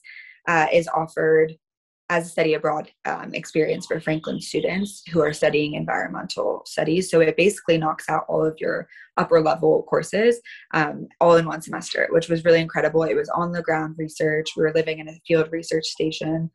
uh, 0.47 0.67
is 0.71 0.87
offered 0.87 1.53
as 2.09 2.25
a 2.25 2.29
study 2.29 2.53
abroad 2.53 2.89
um, 3.05 3.33
experience 3.33 3.85
for 3.85 3.99
Franklin 3.99 4.39
students 4.39 5.03
who 5.11 5.21
are 5.21 5.33
studying 5.33 5.73
environmental 5.73 6.61
studies. 6.65 7.11
So 7.11 7.19
it 7.19 7.35
basically 7.35 7.77
knocks 7.77 8.09
out 8.09 8.25
all 8.29 8.45
of 8.45 8.55
your 8.59 8.87
upper 9.17 9.41
level 9.41 9.83
courses 9.83 10.39
um, 10.73 11.07
all 11.19 11.35
in 11.35 11.45
one 11.45 11.61
semester, 11.61 12.07
which 12.11 12.29
was 12.29 12.45
really 12.45 12.61
incredible. 12.61 13.03
It 13.03 13.15
was 13.15 13.29
on 13.29 13.51
the 13.51 13.61
ground 13.61 13.95
research. 13.97 14.51
We 14.55 14.63
were 14.63 14.73
living 14.73 14.99
in 14.99 15.09
a 15.09 15.19
field 15.27 15.51
research 15.51 15.85
station. 15.85 16.49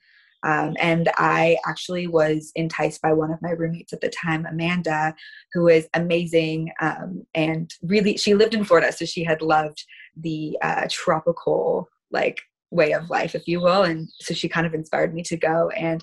Um, 0.44 0.74
and 0.80 1.08
I 1.18 1.56
actually 1.68 2.08
was 2.08 2.50
enticed 2.56 3.00
by 3.00 3.12
one 3.12 3.30
of 3.30 3.40
my 3.42 3.50
roommates 3.50 3.92
at 3.92 4.00
the 4.00 4.08
time, 4.08 4.44
Amanda, 4.46 5.14
who 5.52 5.68
is 5.68 5.86
amazing 5.94 6.72
um, 6.80 7.24
and 7.34 7.72
really, 7.82 8.16
she 8.16 8.34
lived 8.34 8.54
in 8.54 8.64
Florida, 8.64 8.90
so 8.90 9.04
she 9.04 9.22
had 9.22 9.40
loved 9.40 9.84
the 10.16 10.58
uh, 10.62 10.86
tropical 10.90 11.88
like 12.10 12.42
way 12.72 12.92
of 12.92 13.10
life, 13.10 13.34
if 13.34 13.46
you 13.46 13.60
will. 13.60 13.84
And 13.84 14.08
so 14.20 14.34
she 14.34 14.48
kind 14.48 14.66
of 14.66 14.74
inspired 14.74 15.14
me 15.14 15.22
to 15.24 15.36
go. 15.36 15.68
And 15.70 16.02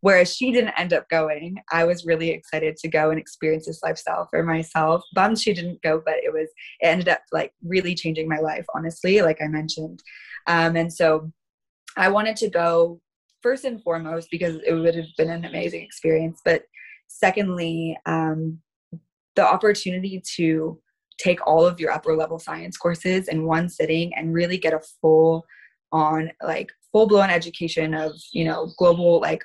whereas 0.00 0.34
she 0.34 0.50
didn't 0.50 0.78
end 0.78 0.92
up 0.92 1.08
going, 1.08 1.58
I 1.70 1.84
was 1.84 2.06
really 2.06 2.30
excited 2.30 2.76
to 2.78 2.88
go 2.88 3.10
and 3.10 3.18
experience 3.18 3.66
this 3.66 3.82
lifestyle 3.82 4.26
for 4.30 4.42
myself. 4.42 5.02
Bummed 5.14 5.38
she 5.38 5.52
didn't 5.52 5.82
go, 5.82 6.02
but 6.04 6.16
it 6.16 6.32
was, 6.32 6.48
it 6.80 6.86
ended 6.86 7.08
up 7.08 7.20
like 7.30 7.52
really 7.62 7.94
changing 7.94 8.28
my 8.28 8.38
life, 8.38 8.64
honestly, 8.74 9.20
like 9.22 9.40
I 9.42 9.48
mentioned. 9.48 10.02
Um, 10.46 10.76
and 10.76 10.92
so 10.92 11.30
I 11.96 12.08
wanted 12.08 12.36
to 12.36 12.48
go 12.48 13.00
first 13.42 13.64
and 13.64 13.82
foremost 13.82 14.28
because 14.30 14.56
it 14.66 14.72
would 14.72 14.94
have 14.94 15.14
been 15.16 15.30
an 15.30 15.44
amazing 15.44 15.82
experience. 15.82 16.40
But 16.44 16.62
secondly, 17.06 17.98
um, 18.06 18.60
the 19.36 19.46
opportunity 19.46 20.22
to 20.36 20.80
take 21.18 21.44
all 21.46 21.66
of 21.66 21.80
your 21.80 21.90
upper 21.90 22.16
level 22.16 22.38
science 22.38 22.76
courses 22.76 23.28
in 23.28 23.44
one 23.44 23.68
sitting 23.68 24.14
and 24.14 24.32
really 24.32 24.56
get 24.56 24.72
a 24.72 24.80
full 25.00 25.44
on 25.92 26.30
like 26.42 26.70
full 26.92 27.06
blown 27.06 27.30
education 27.30 27.94
of 27.94 28.12
you 28.32 28.44
know 28.44 28.72
global 28.78 29.20
like 29.20 29.44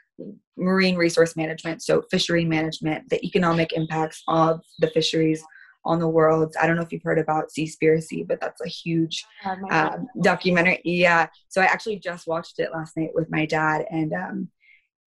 marine 0.57 0.95
resource 0.95 1.35
management 1.35 1.81
so 1.81 2.03
fishery 2.11 2.45
management 2.45 3.09
the 3.09 3.23
economic 3.25 3.73
impacts 3.73 4.21
of 4.27 4.61
the 4.79 4.87
fisheries 4.89 5.43
on 5.85 5.99
the 5.99 6.07
world. 6.07 6.55
I 6.61 6.65
don't 6.65 6.75
know 6.75 6.81
if 6.81 6.91
you've 6.91 7.03
heard 7.03 7.19
about 7.19 7.49
seaspiracy 7.49 8.25
but 8.27 8.39
that's 8.39 8.61
a 8.61 8.67
huge 8.67 9.25
um, 9.69 10.07
documentary. 10.21 10.81
Yeah. 10.83 11.27
So 11.49 11.61
i 11.61 11.65
actually 11.65 11.99
just 11.99 12.27
watched 12.27 12.59
it 12.59 12.71
last 12.73 12.95
night 12.97 13.11
with 13.13 13.29
my 13.29 13.45
dad 13.45 13.85
and 13.89 14.13
um, 14.13 14.49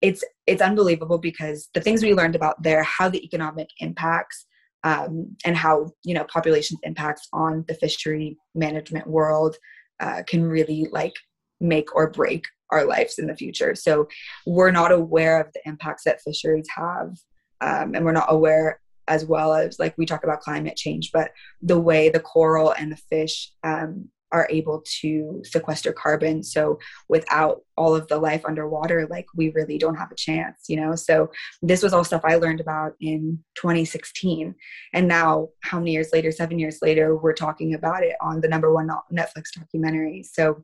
it's 0.02 0.23
it's 0.47 0.62
unbelievable 0.62 1.19
because 1.19 1.69
the 1.75 1.81
things 1.81 2.02
we 2.02 2.14
learned 2.14 2.37
about 2.37 2.62
there 2.62 2.83
how 2.83 3.09
the 3.09 3.25
economic 3.25 3.69
impacts 3.81 4.47
um, 4.85 5.37
and 5.45 5.57
how 5.57 5.90
you 6.05 6.14
know 6.14 6.25
populations 6.25 6.78
impacts 6.83 7.28
on 7.33 7.64
the 7.69 7.75
fishery 7.75 8.37
management 8.55 9.07
world 9.07 9.57
uh, 10.00 10.23
can 10.26 10.43
really 10.43 10.87
like 10.93 11.15
make 11.61 11.95
or 11.95 12.11
break 12.11 12.45
our 12.71 12.85
lives 12.85 13.19
in 13.19 13.26
the 13.26 13.37
future. 13.37 13.75
So 13.75 14.09
we're 14.47 14.71
not 14.71 14.93
aware 14.93 15.41
of 15.41 15.53
the 15.53 15.61
impacts 15.65 16.05
that 16.05 16.21
fisheries 16.23 16.67
have 16.75 17.17
um, 17.61 17.95
and 17.95 18.05
we're 18.05 18.12
not 18.12 18.33
aware 18.33 18.81
as 19.09 19.25
well 19.25 19.55
as 19.55 19.79
like 19.79 19.95
we 19.97 20.07
talk 20.07 20.25
about 20.25 20.41
climate 20.41 20.76
change 20.76 21.11
but 21.12 21.31
the 21.62 21.79
way 21.79 22.09
the 22.09 22.21
coral 22.21 22.73
and 22.73 22.91
the 22.91 22.97
fish 22.97 23.53
um, 23.62 24.09
are 24.37 24.47
able 24.50 24.83
to 24.85 25.43
sequester 25.45 25.93
carbon 25.93 26.43
so 26.43 26.78
without 27.09 27.62
all 27.76 27.95
of 27.97 28.07
the 28.09 28.19
life 28.19 28.45
underwater 28.45 29.07
like 29.09 29.26
we 29.35 29.50
really 29.50 29.78
don't 29.78 29.97
have 29.97 30.12
a 30.12 30.16
chance 30.16 30.64
you 30.69 30.76
know 30.76 30.95
so 30.95 31.31
this 31.62 31.83
was 31.83 31.93
all 31.93 32.05
stuff 32.05 32.21
i 32.25 32.37
learned 32.37 32.61
about 32.61 32.93
in 33.00 33.38
2016 33.57 34.55
and 34.93 35.09
now 35.09 35.49
how 35.62 35.78
many 35.78 35.93
years 35.93 36.11
later 36.12 36.31
seven 36.31 36.59
years 36.59 36.78
later 36.83 37.16
we're 37.16 37.33
talking 37.33 37.75
about 37.75 38.02
it 38.02 38.16
on 38.21 38.40
the 38.43 38.49
number 38.49 38.73
one 38.73 38.88
netflix 39.11 39.45
documentary 39.59 40.23
so 40.23 40.62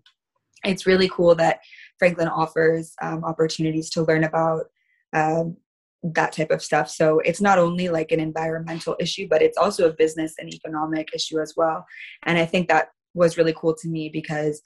it's 0.64 0.86
really 0.86 1.08
cool 1.08 1.34
that 1.34 1.60
franklin 1.98 2.28
offers 2.28 2.94
um, 3.00 3.24
opportunities 3.24 3.88
to 3.88 4.02
learn 4.02 4.24
about 4.24 4.66
um, 5.14 5.56
that 6.02 6.32
type 6.32 6.50
of 6.50 6.62
stuff. 6.62 6.90
So 6.90 7.20
it's 7.20 7.40
not 7.40 7.58
only 7.58 7.88
like 7.88 8.10
an 8.10 8.20
environmental 8.20 8.96
issue, 8.98 9.28
but 9.28 9.42
it's 9.42 9.58
also 9.58 9.88
a 9.88 9.92
business 9.92 10.34
and 10.38 10.52
economic 10.52 11.10
issue 11.14 11.40
as 11.40 11.54
well. 11.56 11.86
And 12.24 12.38
I 12.38 12.44
think 12.44 12.68
that 12.68 12.88
was 13.14 13.36
really 13.36 13.54
cool 13.56 13.74
to 13.74 13.88
me 13.88 14.08
because 14.08 14.62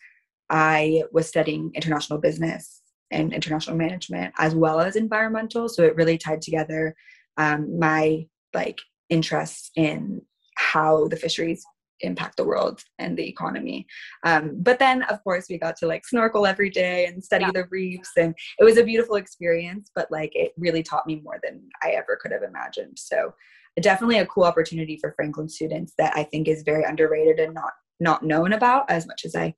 I 0.51 1.03
was 1.13 1.27
studying 1.27 1.73
international 1.75 2.19
business 2.19 2.83
and 3.11 3.33
international 3.33 3.77
management 3.77 4.35
as 4.39 4.55
well 4.55 4.81
as 4.81 4.97
environmental. 4.97 5.69
So 5.69 5.83
it 5.85 5.97
really 5.97 6.19
tied 6.19 6.43
together 6.43 6.95
um, 7.37 7.79
my 7.79 8.27
like 8.55 8.79
interests 9.11 9.71
in 9.77 10.23
how 10.57 11.07
the 11.09 11.17
fisheries 11.17 11.65
impact 12.01 12.37
the 12.37 12.45
world 12.45 12.83
and 12.99 13.17
the 13.17 13.27
economy. 13.27 13.87
Um, 14.25 14.57
but 14.61 14.79
then, 14.79 15.03
of 15.05 15.23
course, 15.25 15.47
we 15.49 15.59
got 15.59 15.77
to 15.77 15.87
like 15.87 16.07
snorkel 16.07 16.47
every 16.47 16.71
day 16.71 17.07
and 17.07 17.23
study 17.23 17.45
yeah. 17.45 17.53
the 17.53 17.67
reefs, 17.71 18.11
and 18.17 18.35
it 18.59 18.65
was 18.65 18.77
a 18.77 18.85
beautiful 18.85 19.17
experience. 19.17 19.91
But 19.95 20.11
like, 20.11 20.33
it 20.35 20.53
really 20.57 20.83
taught 20.83 21.07
me 21.07 21.21
more 21.23 21.39
than 21.43 21.63
I 21.83 21.91
ever 21.91 22.19
could 22.21 22.33
have 22.33 22.43
imagined. 22.43 22.99
So, 22.99 23.35
definitely 23.81 24.19
a 24.19 24.27
cool 24.27 24.45
opportunity 24.45 24.99
for 25.01 25.13
Franklin 25.17 25.49
students 25.49 25.95
that 25.99 26.13
I 26.17 26.25
think 26.25 26.49
is 26.49 26.63
very 26.63 26.85
underrated 26.85 27.39
and 27.39 27.55
not 27.55 27.73
not 28.01 28.23
known 28.23 28.53
about 28.53 28.91
as 28.91 29.07
much 29.07 29.25
as 29.25 29.35
I, 29.35 29.55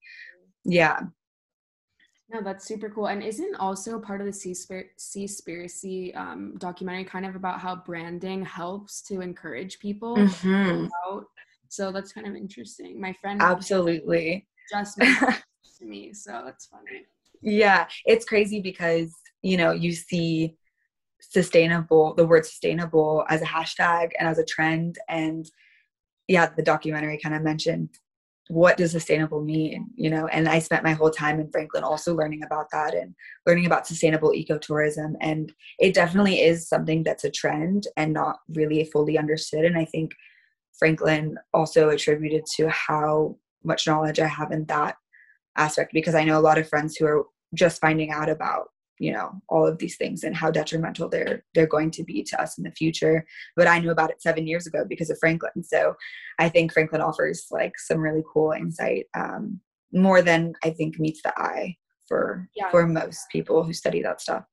yeah. 0.65 1.01
No, 2.31 2.43
that's 2.43 2.67
super 2.67 2.91
cool. 2.91 3.07
And 3.07 3.23
isn't 3.23 3.57
also 3.57 3.99
part 3.99 4.21
of 4.21 4.27
the 4.27 4.33
sea 4.33 4.53
Seaspiracy 4.53 6.15
um, 6.15 6.57
documentary 6.59 7.05
kind 7.05 7.25
of 7.25 7.35
about 7.37 7.59
how 7.59 7.77
branding 7.77 8.45
helps 8.45 9.01
to 9.03 9.21
encourage 9.23 9.79
people 9.79 10.17
mm-hmm. 10.17 10.89
So 11.71 11.93
that's 11.93 12.13
kind 12.13 12.27
of 12.27 12.35
interesting. 12.35 13.01
My 13.01 13.13
friend 13.15 13.41
absolutely 13.43 14.47
just 14.71 14.99
to 14.99 15.85
me, 15.85 16.13
so 16.13 16.43
that's 16.45 16.67
funny. 16.67 17.05
Yeah, 17.43 17.87
it's 18.05 18.25
crazy 18.25 18.61
because 18.61 19.13
you 19.43 19.57
know 19.57 19.73
you 19.73 19.93
see 19.93 20.57
sustainable 21.21 22.15
the 22.15 22.27
word 22.27 22.47
sustainable 22.47 23.25
as 23.29 23.43
a 23.43 23.47
hashtag 23.47 24.11
and 24.19 24.29
as 24.29 24.39
a 24.39 24.45
trend 24.45 24.99
and 25.09 25.51
yeah 26.29 26.49
the 26.57 26.63
documentary 26.63 27.19
kind 27.21 27.35
of 27.35 27.43
mentioned 27.43 27.91
what 28.49 28.77
does 28.77 28.93
sustainable 28.93 29.43
mean 29.43 29.87
you 29.95 30.11
know? 30.11 30.27
And 30.29 30.49
i 30.49 30.59
spent 30.59 30.85
my 30.85 30.93
whole 30.93 31.11
time 31.11 31.41
in 31.41 31.51
franklin 31.51 31.85
also 31.85 32.15
learning 32.15 32.43
about 32.45 32.67
that 32.73 32.95
and 32.95 33.15
learning 33.47 33.67
about 33.67 33.87
sustainable 33.87 34.31
ecotourism. 34.31 35.15
And 35.21 35.53
it 35.79 35.95
definitely 35.95 36.41
is 36.41 36.69
something 36.69 37.03
that's 37.03 37.25
a 37.25 37.31
trend 37.31 37.87
and 37.97 38.13
not 38.13 38.39
really 38.55 38.85
fully 38.85 39.19
understood. 39.19 39.65
And 39.65 39.79
i 39.79 39.85
think 39.85 40.13
franklin 40.79 41.37
also 41.53 41.91
attributed 41.91 42.45
to 42.57 42.69
how 42.69 43.37
much 43.65 43.87
knowledge 43.87 44.21
i 44.21 44.27
have 44.27 44.53
in 44.53 44.65
that 44.67 44.97
aspect 45.57 45.93
because 45.93 46.15
i 46.15 46.25
know 46.25 46.39
a 46.39 46.41
lot 46.49 46.59
of 46.59 46.69
friends 46.69 46.97
who 46.97 47.07
are 47.07 47.25
just 47.55 47.81
finding 47.81 48.11
out 48.11 48.29
about 48.29 48.69
you 48.99 49.13
know 49.13 49.41
all 49.49 49.67
of 49.67 49.79
these 49.79 49.97
things 49.97 50.25
and 50.25 50.35
how 50.35 50.51
detrimental 50.51 51.09
they're 51.09 51.45
they're 51.55 51.67
going 51.67 51.91
to 51.91 52.03
be 52.05 52.23
to 52.23 52.41
us 52.41 52.59
in 52.59 52.65
the 52.65 52.73
future 52.73 53.25
but 53.57 53.67
i 53.67 53.79
knew 53.79 53.91
about 53.91 54.11
it 54.11 54.21
seven 54.21 54.47
years 54.47 54.67
ago 54.67 54.85
because 54.89 55.11
of 55.11 55.19
franklin 55.19 55.63
so 55.63 55.95
i 56.39 56.49
think 56.49 56.73
franklin 56.73 57.01
offers 57.01 57.47
like 57.51 57.79
some 57.79 57.99
really 57.99 58.23
cool 58.33 58.53
insight 58.53 59.07
um, 59.15 59.61
more 59.93 60.23
than 60.23 60.53
i 60.65 60.71
think 60.71 60.99
meets 60.99 61.23
the 61.23 61.39
eye 61.39 61.75
for 62.07 62.49
yeah. 62.57 62.71
for 62.71 62.87
most 62.87 63.27
people 63.31 63.63
who 63.63 63.73
study 63.73 64.03
that 64.03 64.21
stuff 64.21 64.45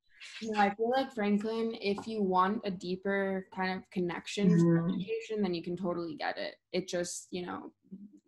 yeah, 0.42 0.60
I 0.60 0.74
feel 0.75 0.90
like 0.90 1.14
Franklin, 1.14 1.75
if 1.80 2.08
you 2.08 2.22
want 2.22 2.62
a 2.66 2.72
deeper 2.72 3.48
kind 3.56 3.78
of 3.78 3.90
connection 3.92 4.50
mm-hmm. 4.50 4.88
to 4.88 4.94
education, 4.94 5.42
then 5.42 5.54
you 5.54 5.64
can 5.64 5.78
totally 5.78 6.16
get 6.16 6.38
it. 6.38 6.56
It 6.74 6.88
just, 6.88 7.28
you 7.32 7.46
know, 7.46 7.72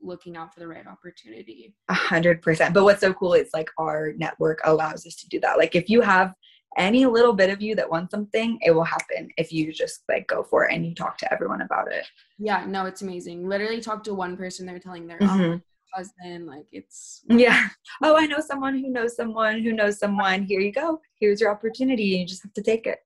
looking 0.07 0.37
out 0.37 0.53
for 0.53 0.59
the 0.59 0.67
right 0.67 0.87
opportunity. 0.87 1.75
A 1.89 1.93
hundred 1.93 2.41
percent. 2.41 2.73
But 2.73 2.83
what's 2.83 3.01
so 3.01 3.13
cool 3.13 3.33
is 3.33 3.49
like 3.53 3.69
our 3.77 4.13
network 4.17 4.59
allows 4.63 5.05
us 5.05 5.15
to 5.17 5.27
do 5.27 5.39
that. 5.41 5.57
Like 5.57 5.75
if 5.75 5.89
you 5.89 6.01
have 6.01 6.33
any 6.77 7.05
little 7.05 7.33
bit 7.33 7.49
of 7.49 7.61
you 7.61 7.75
that 7.75 7.89
wants 7.89 8.11
something, 8.11 8.57
it 8.61 8.71
will 8.71 8.83
happen 8.83 9.29
if 9.37 9.51
you 9.51 9.71
just 9.71 10.03
like 10.09 10.27
go 10.27 10.43
for 10.43 10.65
it 10.65 10.73
and 10.73 10.85
you 10.85 10.93
talk 10.93 11.17
to 11.17 11.33
everyone 11.33 11.61
about 11.61 11.91
it. 11.91 12.05
Yeah, 12.37 12.65
no, 12.65 12.85
it's 12.85 13.01
amazing. 13.01 13.47
Literally 13.47 13.81
talk 13.81 14.03
to 14.05 14.13
one 14.13 14.37
person, 14.37 14.65
they're 14.65 14.79
telling 14.79 15.07
their 15.07 15.19
mm-hmm. 15.19 15.57
husband, 15.93 16.47
like 16.47 16.67
it's 16.71 17.23
Yeah. 17.29 17.67
Oh, 18.03 18.15
I 18.17 18.27
know 18.27 18.39
someone 18.39 18.77
who 18.77 18.89
knows 18.89 19.15
someone 19.15 19.61
who 19.61 19.73
knows 19.73 19.97
someone. 19.99 20.43
Here 20.43 20.59
you 20.59 20.71
go. 20.71 21.01
Here's 21.19 21.41
your 21.41 21.51
opportunity. 21.51 22.03
You 22.03 22.25
just 22.25 22.43
have 22.43 22.53
to 22.53 22.61
take 22.61 22.85
it. 22.85 22.99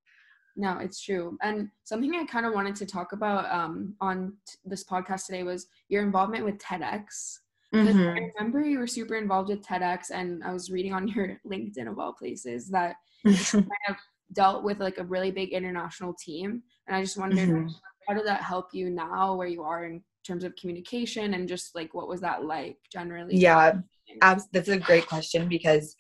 No, 0.56 0.78
it's 0.80 1.02
true. 1.02 1.38
And 1.42 1.70
something 1.84 2.14
I 2.16 2.26
kind 2.26 2.46
of 2.46 2.54
wanted 2.54 2.76
to 2.78 2.86
talk 2.86 3.14
about 3.14 3.52
um, 3.52 3.96
on 4.02 4.34
t- 4.48 4.58
this 4.66 4.84
podcast 4.84 5.26
today 5.26 5.44
was 5.44 5.68
your 5.90 6.04
involvement 6.04 6.46
with 6.46 6.58
TEDx. 6.58 7.38
Mm-hmm. 7.74 8.00
I 8.00 8.32
remember 8.38 8.62
you 8.62 8.80
were 8.80 8.88
super 8.88 9.16
involved 9.16 9.50
with 9.50 9.66
TEDx, 9.66 10.12
and 10.12 10.44
I 10.44 10.52
was 10.52 10.70
reading 10.70 10.94
on 10.94 11.08
your 11.08 11.40
LinkedIn 11.50 11.90
of 11.90 12.00
all 12.00 12.14
places 12.14 12.70
that 12.70 12.96
you 13.26 13.36
kind 13.36 13.68
of 13.90 13.96
dealt 14.34 14.64
with 14.64 14.80
like 14.80 14.98
a 14.98 15.06
really 15.06 15.32
big 15.32 15.54
international 15.54 16.14
team. 16.14 16.64
And 16.88 16.96
I 16.96 17.02
just 17.02 17.18
wondered, 17.18 17.50
mm-hmm. 17.50 17.68
how 18.08 18.14
did 18.14 18.28
that 18.28 18.42
help 18.42 18.70
you 18.74 18.90
now 18.90 19.36
where 19.36 19.48
you 19.48 19.64
are 19.64 19.86
in 19.86 20.02
terms 20.26 20.44
of 20.44 20.56
communication 20.56 21.34
and 21.34 21.48
just 21.48 21.76
like 21.76 21.94
what 21.94 22.08
was 22.08 22.22
that 22.22 22.44
like 22.44 22.78
generally? 22.92 23.36
Yeah, 23.38 23.80
abs- 24.22 24.48
that's 24.52 24.70
a 24.70 24.78
great 24.78 25.08
question 25.08 25.48
because 25.48 25.96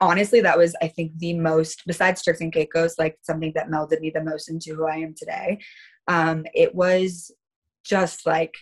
honestly 0.00 0.40
that 0.40 0.58
was 0.58 0.74
i 0.82 0.88
think 0.88 1.12
the 1.18 1.34
most 1.34 1.82
besides 1.86 2.22
turks 2.22 2.40
and 2.40 2.52
caicos 2.52 2.94
like 2.98 3.16
something 3.22 3.52
that 3.54 3.68
melded 3.68 4.00
me 4.00 4.10
the 4.10 4.22
most 4.22 4.48
into 4.48 4.74
who 4.74 4.86
i 4.86 4.96
am 4.96 5.14
today. 5.14 5.58
Um 6.08 6.46
it 6.54 6.74
was 6.74 7.32
just 7.84 8.26
like 8.26 8.54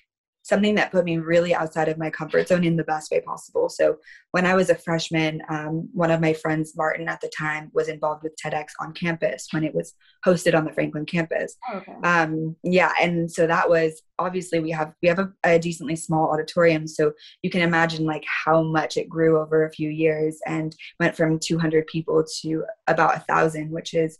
something 0.44 0.74
that 0.74 0.92
put 0.92 1.06
me 1.06 1.16
really 1.16 1.54
outside 1.54 1.88
of 1.88 1.96
my 1.96 2.10
comfort 2.10 2.46
zone 2.46 2.64
in 2.64 2.76
the 2.76 2.84
best 2.84 3.10
way 3.10 3.20
possible. 3.20 3.70
So 3.70 3.96
when 4.32 4.44
I 4.44 4.54
was 4.54 4.68
a 4.68 4.74
freshman, 4.74 5.42
um, 5.48 5.88
one 5.94 6.10
of 6.10 6.20
my 6.20 6.34
friends, 6.34 6.76
Martin, 6.76 7.08
at 7.08 7.22
the 7.22 7.30
time, 7.36 7.70
was 7.72 7.88
involved 7.88 8.22
with 8.22 8.36
TEDx 8.36 8.66
on 8.78 8.92
campus 8.92 9.48
when 9.52 9.64
it 9.64 9.74
was 9.74 9.94
hosted 10.24 10.54
on 10.54 10.66
the 10.66 10.72
Franklin 10.72 11.06
campus. 11.06 11.56
Oh, 11.72 11.78
okay. 11.78 11.94
Um, 12.04 12.56
yeah, 12.62 12.92
and 13.00 13.32
so 13.32 13.46
that 13.46 13.70
was 13.70 14.02
obviously 14.18 14.60
we 14.60 14.70
have 14.70 14.92
we 15.02 15.08
have 15.08 15.18
a, 15.18 15.32
a, 15.44 15.58
decently 15.58 15.96
small 15.96 16.30
auditorium, 16.30 16.86
so 16.86 17.12
you 17.42 17.48
can 17.48 17.62
imagine 17.62 18.04
like 18.04 18.24
how 18.44 18.62
much 18.62 18.98
it 18.98 19.08
grew 19.08 19.40
over 19.40 19.64
a 19.64 19.72
few 19.72 19.88
years 19.88 20.38
and 20.46 20.76
went 21.00 21.16
from 21.16 21.38
200 21.38 21.86
people 21.86 22.22
to 22.42 22.64
about 22.86 23.16
a 23.16 23.20
thousand, 23.20 23.70
which 23.70 23.94
is 23.94 24.18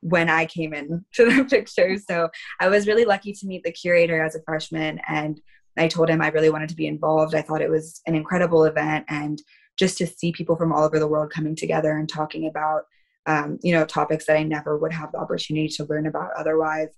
when 0.00 0.30
I 0.30 0.46
came 0.46 0.72
in 0.72 1.04
to 1.14 1.24
the 1.26 1.44
picture. 1.44 1.98
So 1.98 2.30
I 2.60 2.68
was 2.68 2.86
really 2.86 3.04
lucky 3.04 3.34
to 3.34 3.46
meet 3.46 3.62
the 3.62 3.72
curator 3.72 4.22
as 4.22 4.34
a 4.34 4.42
freshman 4.42 5.00
and 5.06 5.38
I 5.76 5.88
told 5.88 6.08
him 6.08 6.22
I 6.22 6.28
really 6.28 6.50
wanted 6.50 6.68
to 6.70 6.76
be 6.76 6.86
involved. 6.86 7.34
I 7.34 7.42
thought 7.42 7.62
it 7.62 7.70
was 7.70 8.00
an 8.06 8.14
incredible 8.14 8.64
event 8.64 9.04
and 9.08 9.40
just 9.78 9.98
to 9.98 10.06
see 10.06 10.32
people 10.32 10.56
from 10.56 10.72
all 10.72 10.84
over 10.84 10.98
the 10.98 11.06
world 11.06 11.30
coming 11.30 11.54
together 11.54 11.98
and 11.98 12.08
talking 12.08 12.46
about 12.48 12.82
um, 13.26 13.58
you 13.62 13.72
know 13.72 13.84
topics 13.84 14.26
that 14.26 14.36
i 14.36 14.42
never 14.42 14.78
would 14.78 14.92
have 14.92 15.10
the 15.12 15.18
opportunity 15.18 15.68
to 15.68 15.84
learn 15.84 16.06
about 16.06 16.30
otherwise. 16.36 16.88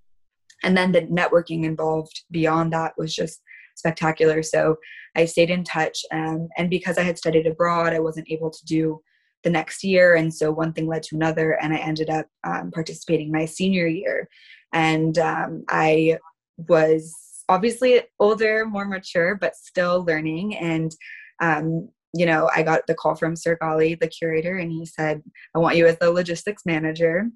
And 0.62 0.76
then 0.76 0.92
the 0.92 1.02
networking 1.02 1.64
involved 1.64 2.23
beyond 2.30 2.73
that 2.73 2.94
was 2.99 3.14
just 3.14 3.40
spectacular. 3.76 4.42
So 4.42 4.76
i 5.16 5.25
stayed 5.25 5.50
in 5.50 5.64
touch 5.64 6.04
um, 6.12 6.49
and 6.56 6.68
because 6.68 6.99
i 6.99 7.02
had 7.02 7.18
studied 7.18 7.47
abroad 7.47 7.92
i 7.92 7.99
wasn't 7.99 8.30
able 8.30 8.50
to 8.50 8.64
do 8.64 9.00
the 9.44 9.50
next 9.50 9.85
year. 9.85 10.16
And 10.16 10.35
so 10.35 10.50
one 10.50 10.73
thing 10.73 10.88
led 10.88 11.04
to 11.04 11.16
another 11.16 11.52
and 11.52 11.73
i 11.73 11.78
ended 11.78 12.11
up 12.11 12.26
um, 12.44 12.70
participating 12.70 13.32
my 13.32 13.44
senior 13.44 13.87
year. 13.87 14.28
And 14.73 15.18
um, 15.18 15.64
i 15.68 16.18
was 16.56 17.27
obviously 17.48 18.02
older 18.18 18.66
more 18.66 18.84
mature 18.84 19.34
but 19.34 19.56
still 19.56 20.04
learning. 20.04 20.56
And 20.56 20.94
um, 21.40 21.88
you 22.14 22.24
know 22.24 22.48
i 22.56 22.62
got 22.62 22.86
the 22.86 22.94
call 22.94 23.14
from 23.14 23.36
sir 23.36 23.58
gali 23.60 24.00
the 24.00 24.08
curator 24.08 24.56
and 24.56 24.72
he 24.72 24.86
said 24.86 25.22
i 25.54 25.58
want 25.58 25.76
you 25.76 25.86
as 25.86 25.98
the 25.98 26.10
logistics 26.10 26.64
manager. 26.64 27.28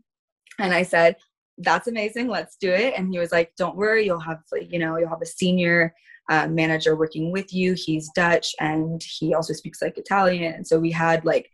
And 0.58 0.72
i 0.72 0.82
said 0.82 1.16
that's 1.58 1.88
amazing. 1.88 2.28
Let's 2.28 2.56
do 2.56 2.70
it. 2.72 2.94
And 2.96 3.12
he 3.12 3.18
was 3.18 3.32
like 3.32 3.52
don't 3.56 3.76
worry. 3.76 4.06
You'll 4.06 4.20
have 4.20 4.40
you 4.70 4.78
know 4.78 4.96
you'll 4.96 5.08
have 5.08 5.22
a 5.22 5.26
senior 5.26 5.94
uh, 6.30 6.48
manager 6.48 6.96
working 6.96 7.32
with 7.32 7.52
you. 7.52 7.74
He's 7.74 8.10
dutch 8.14 8.54
and 8.60 9.02
he 9.02 9.34
also 9.34 9.52
speaks 9.52 9.82
like 9.82 9.98
italian. 9.98 10.54
And 10.54 10.66
so 10.66 10.78
we 10.78 10.90
had 10.90 11.24
like 11.24 11.50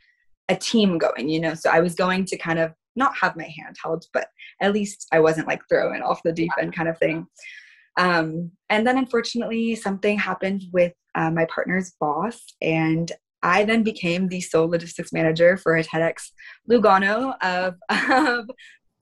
a 0.49 0.57
team 0.57 0.99
going, 0.99 1.29
you 1.29 1.41
know. 1.41 1.55
So 1.55 1.71
I 1.71 1.81
was 1.81 1.95
going 1.95 2.25
to 2.27 2.37
kind 2.37 2.59
of 2.59 2.73
not 2.97 3.17
have 3.17 3.37
my 3.37 3.45
hand 3.45 3.77
held, 3.83 4.07
but 4.13 4.29
at 4.61 4.73
least 4.73 5.07
I 5.13 5.21
wasn't 5.21 5.49
like 5.49 5.63
thrown 5.69 6.03
off 6.03 6.23
the 6.23 6.33
deep 6.33 6.51
end 6.61 6.75
kind 6.75 6.89
of 6.89 6.99
thing. 6.99 7.27
Um, 7.99 8.53
and 8.71 8.87
then 8.87 8.97
unfortunately, 8.97 9.75
something 9.75 10.19
happened 10.19 10.63
with 10.73 10.93
uh, 11.15 11.31
my 11.31 11.47
partner's 11.47 11.93
boss, 12.01 12.41
and 12.63 13.11
I 13.43 13.65
then 13.65 13.83
became 13.83 14.29
the 14.29 14.41
sole 14.41 14.69
logistics 14.69 15.13
manager 15.13 15.57
for 15.57 15.77
a 15.77 15.85
TEDx 15.85 16.31
Lugano 16.71 17.35
of, 17.43 17.75
of 18.11 18.51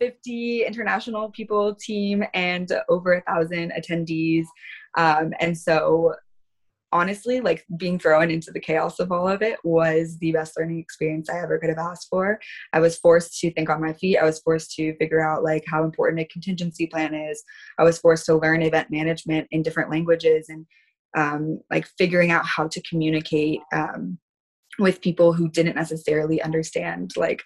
50 0.00 0.64
international 0.64 1.30
people 1.30 1.74
team 1.74 2.24
and 2.34 2.70
over 2.88 3.14
a 3.14 3.22
thousand 3.22 3.72
attendees. 3.78 4.44
Um, 4.96 5.32
and 5.40 5.56
so 5.56 6.14
honestly, 6.92 7.40
like 7.40 7.64
being 7.76 7.98
thrown 7.98 8.30
into 8.30 8.50
the 8.50 8.60
chaos 8.60 8.98
of 9.00 9.10
all 9.10 9.28
of 9.28 9.42
it 9.42 9.58
was 9.64 10.18
the 10.18 10.32
best 10.32 10.56
learning 10.58 10.78
experience 10.78 11.28
I 11.28 11.40
ever 11.40 11.58
could 11.58 11.68
have 11.68 11.78
asked 11.78 12.08
for. 12.10 12.38
I 12.72 12.80
was 12.80 12.98
forced 12.98 13.38
to 13.40 13.52
think 13.52 13.68
on 13.68 13.80
my 13.80 13.92
feet. 13.92 14.18
I 14.18 14.24
was 14.24 14.40
forced 14.40 14.72
to 14.76 14.96
figure 14.96 15.20
out 15.20 15.44
like 15.44 15.64
how 15.66 15.84
important 15.84 16.20
a 16.20 16.24
contingency 16.26 16.86
plan 16.86 17.14
is. 17.14 17.42
I 17.78 17.84
was 17.84 17.98
forced 17.98 18.26
to 18.26 18.36
learn 18.36 18.62
event 18.62 18.90
management 18.90 19.48
in 19.50 19.62
different 19.62 19.90
languages 19.90 20.48
and 20.48 20.66
um, 21.16 21.60
like 21.70 21.86
figuring 21.98 22.30
out 22.30 22.46
how 22.46 22.68
to 22.68 22.82
communicate 22.82 23.60
um, 23.72 24.18
with 24.78 25.00
people 25.00 25.32
who 25.32 25.48
didn't 25.48 25.76
necessarily 25.76 26.42
understand 26.42 27.12
like 27.16 27.42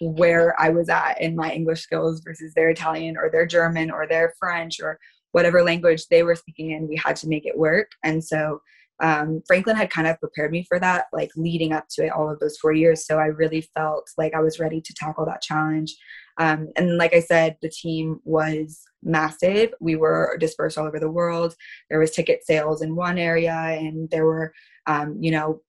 where 0.00 0.58
I 0.60 0.70
was 0.70 0.88
at 0.88 1.20
in 1.20 1.36
my 1.36 1.52
English 1.52 1.80
skills 1.80 2.20
versus 2.24 2.52
their 2.54 2.68
Italian 2.68 3.16
or 3.16 3.30
their 3.30 3.46
German 3.46 3.90
or 3.90 4.06
their 4.06 4.34
French 4.38 4.80
or 4.80 4.98
whatever 5.32 5.62
language 5.62 6.06
they 6.08 6.22
were 6.22 6.36
speaking 6.36 6.72
in. 6.72 6.88
We 6.88 7.00
had 7.02 7.16
to 7.16 7.28
make 7.28 7.46
it 7.46 7.58
work. 7.58 7.90
And 8.04 8.22
so 8.22 8.60
um, 9.00 9.42
Franklin 9.46 9.76
had 9.76 9.90
kind 9.90 10.06
of 10.06 10.20
prepared 10.20 10.52
me 10.52 10.64
for 10.68 10.78
that, 10.78 11.06
like 11.12 11.30
leading 11.36 11.72
up 11.72 11.86
to 11.90 12.06
it 12.06 12.12
all 12.12 12.30
of 12.30 12.38
those 12.40 12.56
four 12.58 12.72
years. 12.72 13.06
So 13.06 13.18
I 13.18 13.26
really 13.26 13.60
felt 13.60 14.08
like 14.16 14.34
I 14.34 14.40
was 14.40 14.60
ready 14.60 14.80
to 14.80 14.94
tackle 14.94 15.26
that 15.26 15.42
challenge. 15.42 15.96
Um, 16.38 16.68
and 16.76 16.96
like 16.96 17.14
I 17.14 17.20
said, 17.20 17.56
the 17.62 17.68
team 17.68 18.20
was 18.24 18.82
massive. 19.02 19.72
We 19.80 19.96
were 19.96 20.36
dispersed 20.38 20.78
all 20.78 20.86
over 20.86 20.98
the 20.98 21.10
world. 21.10 21.54
There 21.90 21.98
was 21.98 22.10
ticket 22.10 22.44
sales 22.44 22.82
in 22.82 22.96
one 22.96 23.18
area, 23.18 23.52
and 23.52 24.10
there 24.10 24.24
were, 24.24 24.52
um, 24.86 25.16
you 25.20 25.30
know, 25.30 25.62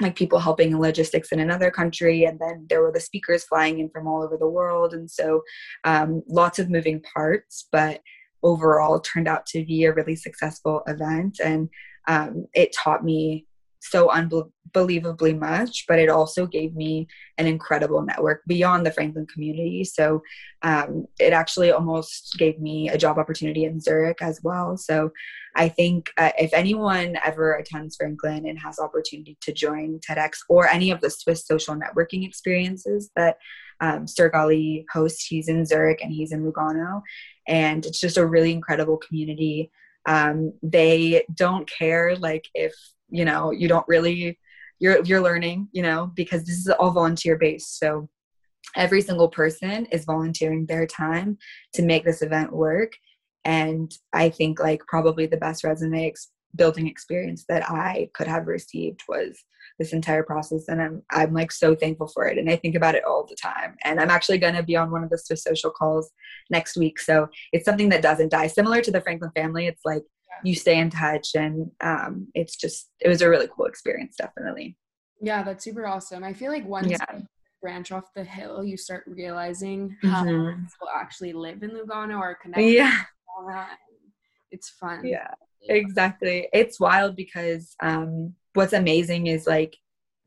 like 0.00 0.16
people 0.16 0.38
helping 0.38 0.70
in 0.70 0.80
logistics 0.80 1.30
in 1.30 1.40
another 1.40 1.70
country, 1.70 2.24
and 2.24 2.38
then 2.38 2.66
there 2.68 2.82
were 2.82 2.92
the 2.92 3.00
speakers 3.00 3.44
flying 3.44 3.80
in 3.80 3.90
from 3.90 4.08
all 4.08 4.22
over 4.22 4.36
the 4.36 4.48
world, 4.48 4.94
and 4.94 5.10
so 5.10 5.42
um, 5.84 6.22
lots 6.28 6.58
of 6.58 6.70
moving 6.70 7.02
parts. 7.14 7.68
But 7.70 8.00
overall, 8.42 9.00
turned 9.00 9.28
out 9.28 9.46
to 9.46 9.64
be 9.64 9.84
a 9.84 9.92
really 9.92 10.16
successful 10.16 10.82
event, 10.86 11.40
and 11.44 11.68
um, 12.06 12.46
it 12.54 12.74
taught 12.74 13.04
me 13.04 13.46
so 13.80 14.10
unbelievably 14.10 15.34
much, 15.34 15.84
but 15.88 15.98
it 15.98 16.08
also 16.08 16.46
gave 16.46 16.74
me 16.74 17.08
an 17.38 17.46
incredible 17.46 18.02
network 18.02 18.42
beyond 18.46 18.84
the 18.84 18.90
Franklin 18.92 19.26
community. 19.26 19.84
So 19.84 20.22
um, 20.62 21.06
it 21.18 21.32
actually 21.32 21.72
almost 21.72 22.36
gave 22.38 22.60
me 22.60 22.88
a 22.88 22.98
job 22.98 23.18
opportunity 23.18 23.64
in 23.64 23.80
Zurich 23.80 24.20
as 24.20 24.40
well. 24.42 24.76
So 24.76 25.10
I 25.56 25.68
think 25.68 26.10
uh, 26.18 26.32
if 26.38 26.52
anyone 26.52 27.16
ever 27.24 27.54
attends 27.54 27.96
Franklin 27.96 28.46
and 28.46 28.58
has 28.58 28.78
opportunity 28.78 29.36
to 29.40 29.52
join 29.52 29.98
TEDx 29.98 30.38
or 30.48 30.68
any 30.68 30.90
of 30.90 31.00
the 31.00 31.10
Swiss 31.10 31.46
social 31.46 31.74
networking 31.74 32.26
experiences 32.26 33.10
that 33.16 33.38
um, 33.80 34.04
hosts, 34.92 35.26
he's 35.26 35.48
in 35.48 35.64
Zurich 35.64 36.02
and 36.02 36.12
he's 36.12 36.32
in 36.32 36.44
Lugano, 36.44 37.00
and 37.48 37.86
it's 37.86 37.98
just 37.98 38.18
a 38.18 38.26
really 38.26 38.52
incredible 38.52 38.98
community 38.98 39.70
um, 40.06 40.52
they 40.62 41.24
don't 41.34 41.70
care 41.70 42.16
like 42.16 42.48
if 42.54 42.74
you 43.08 43.24
know 43.24 43.50
you 43.50 43.68
don't 43.68 43.86
really 43.88 44.38
you're 44.78 45.04
you're 45.04 45.20
learning 45.20 45.68
you 45.72 45.82
know 45.82 46.10
because 46.14 46.44
this 46.44 46.56
is 46.56 46.68
all 46.68 46.90
volunteer 46.90 47.36
based. 47.36 47.78
So 47.78 48.08
every 48.76 49.00
single 49.02 49.28
person 49.28 49.86
is 49.86 50.04
volunteering 50.04 50.66
their 50.66 50.86
time 50.86 51.38
to 51.74 51.82
make 51.82 52.04
this 52.04 52.22
event 52.22 52.52
work. 52.52 52.92
And 53.44 53.90
i 54.12 54.28
think 54.28 54.60
like 54.60 54.82
probably 54.86 55.24
the 55.26 55.38
best 55.38 55.64
resume 55.64 56.08
ex- 56.08 56.30
building 56.56 56.86
experience 56.86 57.44
that 57.48 57.68
i 57.70 58.08
could 58.14 58.26
have 58.26 58.46
received 58.46 59.02
was 59.08 59.44
this 59.78 59.92
entire 59.92 60.22
process 60.22 60.68
and 60.68 60.80
i'm 60.82 61.02
i'm 61.10 61.32
like 61.32 61.50
so 61.50 61.74
thankful 61.74 62.08
for 62.08 62.26
it 62.26 62.38
and 62.38 62.50
i 62.50 62.56
think 62.56 62.74
about 62.74 62.94
it 62.94 63.04
all 63.04 63.26
the 63.28 63.36
time 63.36 63.76
and 63.84 64.00
i'm 64.00 64.10
actually 64.10 64.38
going 64.38 64.54
to 64.54 64.62
be 64.62 64.76
on 64.76 64.90
one 64.90 65.04
of 65.04 65.10
the 65.10 65.18
swiss 65.18 65.42
social 65.42 65.70
calls 65.70 66.10
next 66.50 66.76
week 66.76 66.98
so 66.98 67.28
it's 67.52 67.64
something 67.64 67.88
that 67.88 68.02
doesn't 68.02 68.30
die. 68.30 68.46
Similar 68.46 68.80
to 68.82 68.90
the 68.90 69.00
franklin 69.00 69.30
family 69.34 69.66
it's 69.66 69.84
like 69.84 70.02
you 70.44 70.54
stay 70.54 70.78
in 70.78 70.90
touch 70.90 71.34
and 71.34 71.70
um, 71.80 72.28
it's 72.34 72.56
just 72.56 72.90
it 73.00 73.08
was 73.08 73.22
a 73.22 73.28
really 73.28 73.48
cool 73.54 73.66
experience 73.66 74.16
definitely. 74.16 74.76
Yeah 75.20 75.42
that's 75.42 75.64
super 75.64 75.86
awesome. 75.86 76.24
I 76.24 76.32
feel 76.32 76.50
like 76.50 76.66
once 76.66 76.88
yeah. 76.88 77.04
you 77.14 77.26
branch 77.60 77.92
off 77.92 78.04
the 78.14 78.24
hill 78.24 78.64
you 78.64 78.76
start 78.76 79.04
realizing 79.06 79.96
how 80.02 80.24
mm-hmm. 80.24 80.64
people 80.64 80.88
actually 80.94 81.32
live 81.32 81.62
in 81.62 81.70
lugano 81.70 82.18
or 82.18 82.34
connect 82.34 82.62
yeah. 82.62 82.96
it's 84.50 84.70
fun. 84.70 85.04
Yeah 85.04 85.28
exactly 85.68 86.48
it's 86.52 86.80
wild 86.80 87.16
because 87.16 87.74
um, 87.82 88.34
what's 88.54 88.72
amazing 88.72 89.26
is 89.26 89.46
like 89.46 89.76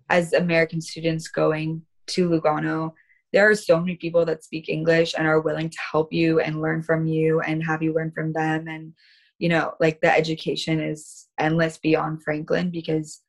as 0.09 0.33
American 0.33 0.81
students 0.81 1.27
going 1.27 1.81
to 2.07 2.29
Lugano, 2.29 2.93
there 3.31 3.49
are 3.49 3.55
so 3.55 3.79
many 3.79 3.95
people 3.95 4.25
that 4.25 4.43
speak 4.43 4.69
English 4.69 5.15
and 5.17 5.27
are 5.27 5.41
willing 5.41 5.69
to 5.69 5.77
help 5.91 6.13
you 6.13 6.39
and 6.39 6.61
learn 6.61 6.83
from 6.83 7.07
you 7.07 7.41
and 7.41 7.63
have 7.63 7.81
you 7.81 7.93
learn 7.93 8.11
from 8.11 8.33
them. 8.33 8.67
And, 8.67 8.93
you 9.39 9.49
know, 9.49 9.73
like 9.79 10.01
the 10.01 10.15
education 10.15 10.79
is 10.79 11.27
endless 11.39 11.77
beyond 11.77 12.23
Franklin 12.23 12.69
because 12.69 13.21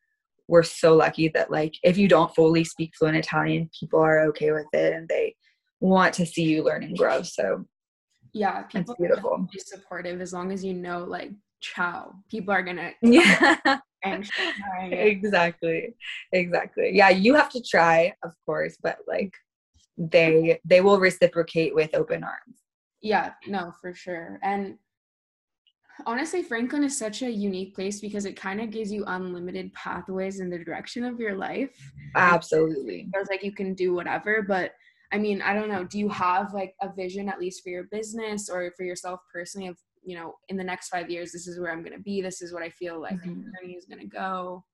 we're 0.46 0.62
so 0.62 0.94
lucky 0.94 1.28
that, 1.28 1.50
like, 1.50 1.74
if 1.82 1.96
you 1.96 2.06
don't 2.06 2.34
fully 2.34 2.64
speak 2.64 2.92
fluent 2.98 3.16
Italian, 3.16 3.70
people 3.80 4.00
are 4.00 4.26
okay 4.26 4.52
with 4.52 4.66
it 4.74 4.92
and 4.92 5.08
they 5.08 5.36
want 5.80 6.12
to 6.14 6.26
see 6.26 6.42
you 6.42 6.62
learn 6.62 6.82
and 6.82 6.98
grow. 6.98 7.22
So, 7.22 7.64
yeah, 8.34 8.62
people 8.64 8.94
beautiful. 8.98 9.48
be 9.50 9.58
supportive 9.58 10.20
as 10.20 10.34
long 10.34 10.52
as 10.52 10.62
you 10.62 10.74
know, 10.74 11.04
like, 11.04 11.30
ciao. 11.64 12.14
People 12.30 12.52
are 12.52 12.62
gonna 12.62 12.90
yeah. 13.02 13.78
exactly. 14.04 15.94
Exactly. 16.32 16.90
Yeah 16.92 17.08
you 17.08 17.34
have 17.34 17.50
to 17.50 17.62
try 17.62 18.12
of 18.22 18.32
course 18.44 18.76
but 18.82 18.98
like 19.08 19.32
they 19.96 20.60
they 20.64 20.80
will 20.80 21.00
reciprocate 21.00 21.74
with 21.74 21.94
open 21.94 22.22
arms. 22.22 22.58
Yeah 23.00 23.32
no 23.46 23.72
for 23.80 23.94
sure. 23.94 24.38
And 24.42 24.78
honestly 26.06 26.42
franklin 26.42 26.82
is 26.82 26.98
such 26.98 27.22
a 27.22 27.30
unique 27.30 27.72
place 27.72 28.00
because 28.00 28.24
it 28.24 28.34
kind 28.36 28.60
of 28.60 28.70
gives 28.70 28.90
you 28.90 29.04
unlimited 29.06 29.72
pathways 29.74 30.40
in 30.40 30.50
the 30.50 30.58
direction 30.58 31.04
of 31.04 31.20
your 31.20 31.36
life. 31.36 31.74
Absolutely. 32.16 33.08
Feels 33.14 33.28
like 33.30 33.44
you 33.44 33.52
can 33.52 33.74
do 33.74 33.94
whatever 33.94 34.42
but 34.42 34.72
i 35.12 35.18
mean 35.18 35.40
i 35.42 35.54
don't 35.54 35.68
know 35.68 35.84
do 35.84 35.98
you 35.98 36.08
have 36.08 36.52
like 36.52 36.74
a 36.82 36.88
vision 36.92 37.28
at 37.28 37.38
least 37.38 37.62
for 37.62 37.68
your 37.68 37.84
business 37.92 38.48
or 38.48 38.72
for 38.76 38.84
yourself 38.84 39.20
personally 39.32 39.68
of 39.68 39.78
you 40.04 40.16
know 40.16 40.34
in 40.48 40.56
the 40.56 40.64
next 40.64 40.88
five 40.88 41.10
years 41.10 41.32
this 41.32 41.46
is 41.46 41.58
where 41.58 41.72
i'm 41.72 41.82
going 41.82 41.96
to 41.96 42.02
be 42.02 42.20
this 42.20 42.42
is 42.42 42.52
what 42.52 42.62
i 42.62 42.70
feel 42.70 43.00
like 43.00 43.14
mm-hmm. 43.14 43.42
my 43.42 43.60
journey 43.60 43.74
is 43.74 43.86
going 43.86 44.00
to 44.00 44.06
go 44.06 44.64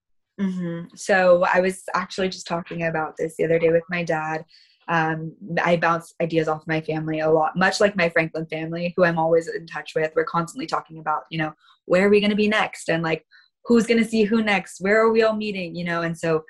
mm-hmm. 0.41 0.87
so 0.95 1.45
i 1.53 1.61
was 1.61 1.83
actually 1.95 2.29
just 2.29 2.47
talking 2.47 2.85
about 2.85 3.15
this 3.17 3.37
the 3.37 3.45
other 3.45 3.59
day 3.59 3.71
with 3.71 3.85
my 3.91 4.03
dad 4.03 4.45
um, 4.89 5.37
I 5.63 5.77
bounce 5.77 6.15
ideas 6.21 6.49
off 6.49 6.67
my 6.67 6.81
family 6.81 7.21
a 7.21 7.31
lot, 7.31 7.57
much 7.57 7.81
like 7.81 7.95
my 7.95 8.09
Franklin 8.09 8.47
family, 8.47 8.93
who 8.97 9.05
I'm 9.05 9.21
always 9.21 9.47
in 9.47 9.65
touch 9.65 9.93
with. 9.95 10.11
We're 10.17 10.25
constantly 10.25 10.67
talking 10.67 10.99
about, 10.99 11.23
you 11.31 11.39
know, 11.39 11.53
where 11.85 12.05
are 12.05 12.11
we 12.11 12.19
going 12.19 12.31
to 12.31 12.37
be 12.37 12.49
next? 12.49 12.89
And 12.89 13.01
like, 13.01 13.25
who's 13.67 13.87
going 13.87 14.03
to 14.03 14.09
see 14.09 14.25
who 14.25 14.43
next? 14.43 14.81
Where 14.81 15.01
are 15.01 15.13
we 15.13 15.23
all 15.23 15.37
meeting? 15.37 15.77
You 15.77 15.85
know, 15.85 16.03
and 16.03 16.19
so 16.19 16.45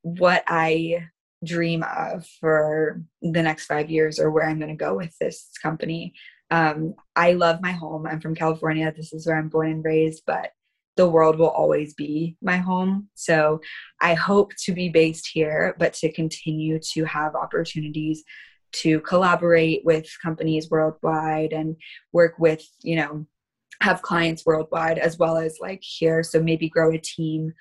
what 0.00 0.44
I 0.46 1.08
dream 1.44 1.84
of 1.94 2.26
for 2.40 3.02
the 3.20 3.42
next 3.42 3.66
five 3.66 3.90
years 3.90 4.18
or 4.18 4.30
where 4.30 4.48
I'm 4.48 4.58
going 4.58 4.70
to 4.70 4.84
go 4.84 4.94
with 4.94 5.14
this 5.18 5.50
company 5.62 6.14
um, 6.50 6.94
I 7.16 7.32
love 7.32 7.60
my 7.62 7.72
home. 7.72 8.06
I'm 8.06 8.20
from 8.20 8.34
California. 8.34 8.92
This 8.94 9.12
is 9.12 9.26
where 9.26 9.36
I'm 9.36 9.48
born 9.48 9.70
and 9.70 9.84
raised, 9.84 10.22
but 10.26 10.50
the 10.96 11.08
world 11.08 11.38
will 11.38 11.48
always 11.48 11.94
be 11.94 12.36
my 12.40 12.56
home. 12.56 13.08
So 13.14 13.60
I 14.00 14.14
hope 14.14 14.52
to 14.64 14.72
be 14.72 14.88
based 14.88 15.28
here, 15.32 15.74
but 15.78 15.92
to 15.94 16.12
continue 16.12 16.78
to 16.92 17.04
have 17.04 17.34
opportunities 17.34 18.22
to 18.72 19.00
collaborate 19.00 19.84
with 19.84 20.06
companies 20.22 20.70
worldwide 20.70 21.52
and 21.52 21.76
work 22.12 22.34
with, 22.38 22.64
you 22.82 22.96
know, 22.96 23.26
have 23.80 24.02
clients 24.02 24.46
worldwide 24.46 24.98
as 24.98 25.18
well 25.18 25.36
as 25.36 25.58
like 25.60 25.82
here. 25.82 26.22
So 26.22 26.40
maybe 26.40 26.68
grow 26.68 26.92
a 26.92 26.98
team 26.98 27.52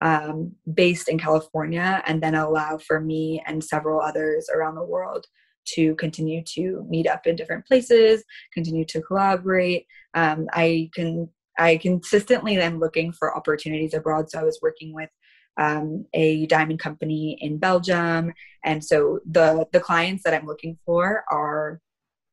um, 0.00 0.52
based 0.72 1.08
in 1.08 1.18
California 1.18 2.02
and 2.06 2.22
then 2.22 2.34
allow 2.34 2.78
for 2.78 3.00
me 3.00 3.42
and 3.46 3.62
several 3.62 4.00
others 4.00 4.48
around 4.54 4.74
the 4.74 4.84
world 4.84 5.26
to 5.64 5.94
continue 5.96 6.42
to 6.54 6.84
meet 6.88 7.06
up 7.06 7.26
in 7.26 7.36
different 7.36 7.66
places, 7.66 8.24
continue 8.52 8.84
to 8.86 9.00
collaborate. 9.02 9.86
Um, 10.14 10.48
I 10.52 10.90
can 10.94 11.28
I 11.58 11.76
consistently 11.76 12.56
am 12.58 12.78
looking 12.78 13.12
for 13.12 13.36
opportunities 13.36 13.94
abroad. 13.94 14.30
So 14.30 14.40
I 14.40 14.44
was 14.44 14.58
working 14.62 14.94
with 14.94 15.10
um, 15.58 16.06
a 16.14 16.46
diamond 16.46 16.78
company 16.78 17.36
in 17.40 17.58
Belgium, 17.58 18.32
and 18.64 18.82
so 18.82 19.20
the 19.30 19.66
the 19.72 19.80
clients 19.80 20.22
that 20.24 20.34
I'm 20.34 20.46
looking 20.46 20.78
for 20.86 21.24
are 21.30 21.80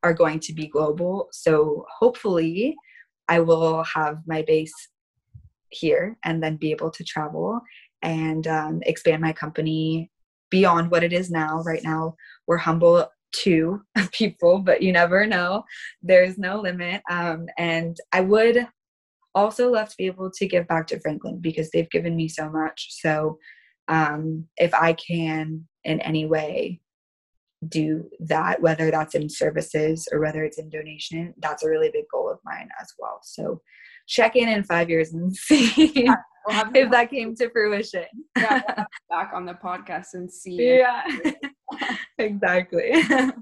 are 0.03 0.13
going 0.13 0.39
to 0.39 0.53
be 0.53 0.67
global. 0.67 1.27
So 1.31 1.85
hopefully, 1.99 2.75
I 3.27 3.41
will 3.41 3.83
have 3.83 4.19
my 4.25 4.41
base 4.43 4.73
here 5.69 6.17
and 6.23 6.41
then 6.41 6.55
be 6.55 6.71
able 6.71 6.91
to 6.91 7.03
travel 7.03 7.61
and 8.01 8.47
um, 8.47 8.81
expand 8.83 9.21
my 9.21 9.33
company 9.33 10.09
beyond 10.49 10.89
what 10.89 11.03
it 11.03 11.13
is 11.13 11.29
now. 11.29 11.61
Right 11.63 11.83
now, 11.83 12.15
we're 12.47 12.57
humble 12.57 13.07
to 13.31 13.81
people, 14.11 14.59
but 14.59 14.81
you 14.81 14.91
never 14.91 15.25
know. 15.25 15.63
There's 16.01 16.37
no 16.37 16.59
limit. 16.59 17.01
Um, 17.09 17.47
and 17.57 17.97
I 18.11 18.21
would 18.21 18.67
also 19.35 19.71
love 19.71 19.89
to 19.89 19.97
be 19.97 20.07
able 20.07 20.31
to 20.31 20.47
give 20.47 20.67
back 20.67 20.87
to 20.87 20.99
Franklin 20.99 21.39
because 21.39 21.69
they've 21.71 21.89
given 21.89 22.15
me 22.15 22.27
so 22.27 22.49
much. 22.49 22.87
So 22.89 23.37
um, 23.87 24.45
if 24.57 24.73
I 24.73 24.93
can 24.93 25.67
in 25.83 25.99
any 26.01 26.25
way 26.25 26.81
do 27.67 28.09
that, 28.19 28.61
whether 28.61 28.89
that's 28.91 29.15
in 29.15 29.29
services 29.29 30.07
or 30.11 30.19
whether 30.19 30.43
it's 30.43 30.59
in 30.59 30.69
donation, 30.69 31.33
that's 31.39 31.63
a 31.63 31.69
really 31.69 31.89
big 31.91 32.05
goal 32.11 32.29
of 32.29 32.39
mine 32.45 32.69
as 32.81 32.93
well. 32.97 33.19
So 33.23 33.61
check 34.07 34.35
in 34.35 34.49
in 34.49 34.63
five 34.63 34.89
years 34.89 35.13
and 35.13 35.35
see 35.35 35.91
yeah, 36.05 36.15
we'll 36.47 36.75
if 36.75 36.91
that 36.91 37.09
came 37.09 37.35
to 37.35 37.49
fruition. 37.49 38.05
yeah, 38.37 38.61
we'll 38.77 38.85
back 39.09 39.31
on 39.33 39.45
the 39.45 39.53
podcast 39.53 40.13
and 40.13 40.31
see. 40.31 40.77
Yeah, 40.77 41.03
exactly. 42.17 42.91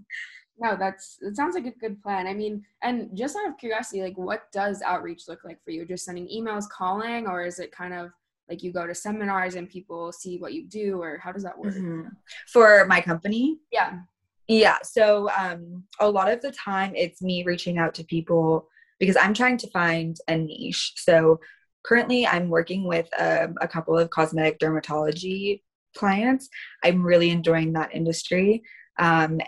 No 0.60 0.76
that's 0.76 1.18
it 1.22 1.36
sounds 1.36 1.56
like 1.56 1.66
a 1.68 1.80
good 1.80 2.02
plan. 2.02 2.26
I 2.26 2.34
mean 2.34 2.66
and 2.82 3.16
just 3.16 3.36
out 3.36 3.48
of 3.48 3.58
curiosity 3.58 4.02
like 4.02 4.18
what 4.18 4.52
does 4.52 4.82
outreach 4.82 5.28
look 5.28 5.44
like 5.46 5.64
for 5.64 5.72
you? 5.72 5.86
Just 5.86 6.06
sending 6.06 6.28
emails 6.28 6.68
calling 6.68 7.28
or 7.28 7.46
is 7.46 7.60
it 7.60 7.72
kind 7.72 7.94
of 7.94 8.10
like 8.50 8.64
you 8.64 8.72
go 8.72 8.88
to 8.88 8.96
seminars 8.96 9.56
and 9.56 9.70
people 9.70 10.12
see 10.12 10.38
what 10.38 10.54
you 10.54 10.66
do 10.68 11.02
or 11.02 11.20
how 11.20 11.32
does 11.32 11.44
that 11.44 11.58
work? 11.58 11.76
Mm-hmm. 11.76 12.08
for 12.48 12.86
my 12.86 13.02
company? 13.02 13.60
Yeah. 13.72 14.00
Yeah 14.48 14.78
so 14.84 15.30
um 15.38 15.84
a 16.00 16.10
lot 16.10 16.32
of 16.32 16.42
the 16.42 16.52
time 16.52 16.94
it's 16.96 17.22
me 17.22 17.44
reaching 17.44 17.78
out 17.78 17.94
to 17.96 18.04
people 18.04 18.68
because 19.00 19.18
i'm 19.18 19.34
trying 19.34 19.58
to 19.58 19.70
find 19.70 20.18
a 20.28 20.36
niche. 20.38 20.94
So 20.96 21.40
currently 21.84 22.26
i'm 22.26 22.50
working 22.50 22.84
with 22.86 23.08
um, 23.20 23.56
a 23.62 23.68
couple 23.68 23.96
of 23.96 24.10
cosmetic 24.10 24.58
dermatology 24.60 25.62
clients 25.98 26.50
i'm 26.84 27.04
really 27.04 27.30
enjoying 27.30 27.74
that 27.74 27.94
industry 27.94 28.64
um, 29.00 29.40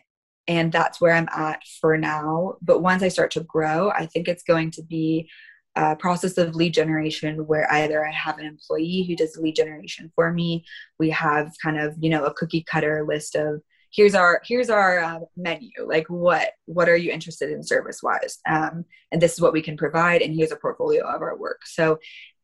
and 0.48 0.72
that's 0.72 1.00
where 1.00 1.14
i'm 1.14 1.30
at 1.36 1.62
for 1.80 1.98
now. 1.98 2.56
But 2.62 2.82
once 2.82 3.04
i 3.04 3.08
start 3.08 3.32
to 3.32 3.42
grow 3.42 3.92
i 3.92 4.06
think 4.06 4.28
it's 4.28 4.44
going 4.44 4.72
to 4.72 4.84
be 4.84 5.30
a 5.76 5.96
process 5.96 6.38
of 6.38 6.56
lead 6.56 6.74
generation 6.74 7.48
where 7.48 7.72
either 7.74 8.06
i 8.06 8.12
have 8.12 8.40
an 8.40 8.46
employee 8.46 9.06
who 9.08 9.16
does 9.16 9.38
lead 9.38 9.56
generation 9.56 10.12
for 10.16 10.34
me 10.34 10.66
we 11.00 11.10
have 11.12 11.54
kind 11.64 11.80
of 11.80 11.96
you 12.00 12.10
know 12.10 12.26
a 12.26 12.34
cookie 12.34 12.64
cutter 12.64 13.06
list 13.08 13.36
of 13.36 13.62
here's 13.92 14.16
our 14.16 14.42
here's 14.46 14.70
our 14.70 15.00
uh, 15.00 15.20
menu. 15.36 15.70
Like 15.84 16.08
what 16.08 16.52
what 16.66 16.90
are 16.90 16.96
you 16.96 17.12
interested 17.12 17.52
in 17.52 17.64
service 17.64 18.02
wise 18.04 18.40
um, 18.48 18.86
and 19.12 19.22
this 19.22 19.34
is 19.34 19.42
what 19.42 19.54
we 19.54 19.62
can 19.62 19.78
provide 19.78 20.22
and 20.22 20.36
here's 20.36 20.52
a 20.52 20.58
portfolio 20.58 21.08
of 21.08 21.22
our 21.22 21.38
work. 21.38 21.62
So 21.66 22.00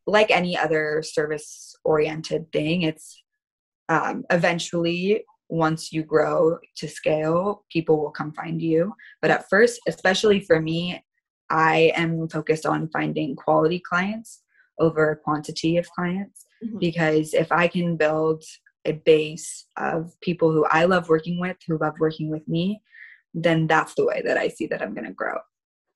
like 0.08 0.32
any 0.32 0.58
other 0.58 1.04
service 1.04 1.76
oriented 1.84 2.52
thing 2.52 2.84
it's 2.84 3.24
um, 3.90 4.24
eventually 4.30 5.24
once 5.50 5.94
you 5.94 6.04
grow 6.04 6.58
to 6.78 6.88
scale, 6.88 7.64
people 7.72 8.00
will 8.00 8.12
come 8.12 8.34
find 8.34 8.62
you. 8.62 8.94
But 9.22 9.32
at 9.32 9.50
first, 9.50 9.80
especially 9.88 10.40
for 10.40 10.60
me, 10.60 11.04
I 11.50 11.94
am 11.96 12.28
focused 12.28 12.66
on 12.66 12.90
finding 12.90 13.36
quality 13.36 13.80
clients 13.80 14.42
over 14.80 15.22
quantity 15.24 15.78
of 15.78 15.90
clients 15.92 16.46
mm-hmm. 16.64 16.80
because 16.80 17.34
if 17.34 17.52
I 17.52 17.68
can 17.68 17.96
build 17.96 18.44
a 18.86 18.94
base 18.94 19.66
of 19.78 20.20
people 20.22 20.52
who 20.52 20.66
I 20.66 20.86
love 20.86 21.10
working 21.10 21.40
with, 21.40 21.58
who 21.68 21.78
love 21.78 21.96
working 22.00 22.30
with 22.30 22.48
me, 22.48 22.82
then 23.34 23.68
that's 23.68 23.94
the 23.96 24.06
way 24.06 24.22
that 24.26 24.38
I 24.38 24.48
see 24.48 24.68
that 24.68 24.82
I'm 24.82 24.94
going 24.94 25.06
to 25.06 25.14
grow. 25.14 25.38